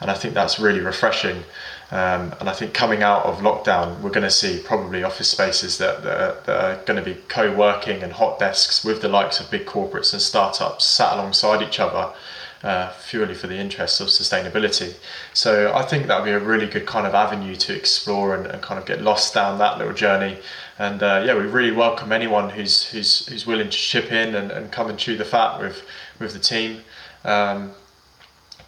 and 0.01 0.09
i 0.09 0.13
think 0.13 0.33
that's 0.33 0.59
really 0.59 0.79
refreshing 0.79 1.43
um, 1.91 2.33
and 2.39 2.47
I 2.47 2.53
think 2.53 2.73
coming 2.73 3.01
out 3.01 3.25
of 3.25 3.39
lockdown, 3.39 3.99
we're 4.01 4.11
going 4.11 4.23
to 4.23 4.29
see 4.29 4.61
probably 4.63 5.03
office 5.03 5.29
spaces 5.29 5.79
that, 5.79 6.03
that, 6.03 6.21
are, 6.21 6.41
that 6.45 6.63
are 6.63 6.85
going 6.85 7.03
to 7.03 7.05
be 7.05 7.19
co 7.27 7.55
working 7.55 8.03
and 8.03 8.13
hot 8.13 8.37
desks 8.37 8.85
with 8.85 9.01
the 9.01 9.09
likes 9.09 9.39
of 9.39 9.49
big 9.49 9.65
corporates 9.65 10.13
and 10.13 10.21
startups 10.21 10.85
sat 10.85 11.13
alongside 11.13 11.61
each 11.67 11.79
other. 11.79 12.13
Uh, 12.61 12.91
purely 13.07 13.33
for 13.33 13.47
the 13.47 13.55
interests 13.55 14.01
of 14.01 14.09
sustainability. 14.09 14.93
So 15.33 15.73
I 15.73 15.81
think 15.83 16.07
that 16.07 16.19
would 16.19 16.25
be 16.25 16.31
a 16.31 16.39
really 16.39 16.67
good 16.67 16.85
kind 16.85 17.07
of 17.07 17.15
avenue 17.15 17.55
to 17.55 17.73
explore 17.73 18.35
and, 18.35 18.45
and 18.47 18.61
kind 18.61 18.77
of 18.77 18.85
get 18.85 19.01
lost 19.01 19.33
down 19.33 19.59
that 19.59 19.77
little 19.77 19.93
journey. 19.93 20.37
And 20.77 21.01
uh, 21.01 21.23
yeah, 21.25 21.35
we 21.35 21.43
really 21.43 21.71
welcome 21.71 22.11
anyone 22.11 22.49
who's 22.49 22.83
who's 22.83 23.25
who's 23.27 23.47
willing 23.47 23.69
to 23.69 23.77
chip 23.77 24.11
in 24.11 24.35
and, 24.35 24.51
and 24.51 24.73
come 24.73 24.89
and 24.89 24.99
chew 24.99 25.15
the 25.15 25.23
fat 25.23 25.57
with 25.57 25.83
with 26.19 26.33
the 26.33 26.39
team. 26.39 26.81
Um, 27.23 27.71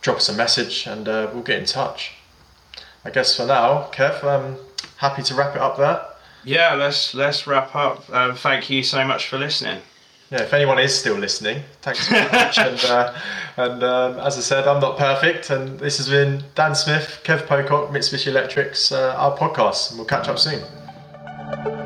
drop 0.02 0.18
us 0.18 0.30
a 0.30 0.34
message 0.36 0.88
and 0.88 1.10
uh, 1.10 1.30
we'll 1.34 1.44
get 1.44 1.60
in 1.60 1.66
touch. 1.66 2.14
I 3.04 3.10
guess 3.10 3.36
for 3.36 3.46
now, 3.46 3.90
Kev, 3.92 4.24
I'm 4.24 4.58
happy 4.98 5.24
to 5.24 5.36
wrap 5.36 5.56
it 5.56 5.62
up 5.62 5.78
there. 5.78 6.06
Yeah, 6.44 6.74
let's 6.76 7.14
let's 7.14 7.48
wrap 7.48 7.76
up. 7.76 8.10
Um, 8.12 8.36
thank 8.36 8.70
you 8.70 8.84
so 8.84 9.06
much 9.06 9.28
for 9.28 9.38
listening. 9.38 9.82
Yeah, 10.32 10.44
if 10.44 10.54
anyone 10.54 10.80
is 10.80 10.98
still 10.98 11.18
listening, 11.18 11.64
thanks 11.82 12.08
very 12.08 12.32
much. 12.32 12.58
and 12.58 12.84
uh, 12.86 13.14
and 13.58 13.84
um, 13.84 14.20
as 14.20 14.38
I 14.38 14.42
said, 14.42 14.68
I'm 14.68 14.80
not 14.80 14.98
perfect, 14.98 15.50
and 15.50 15.80
this 15.80 15.98
has 15.98 16.10
been 16.10 16.44
Dan 16.56 16.74
Smith, 16.76 17.22
Kev 17.24 17.48
Pocock, 17.48 17.90
Mitsubishi 17.90 18.28
Electrics, 18.28 18.92
uh, 18.92 19.16
our 19.18 19.38
podcast, 19.38 19.90
and 19.90 20.00
we'll 20.00 20.08
catch 20.08 20.28
up 20.28 20.40
soon. 20.40 21.81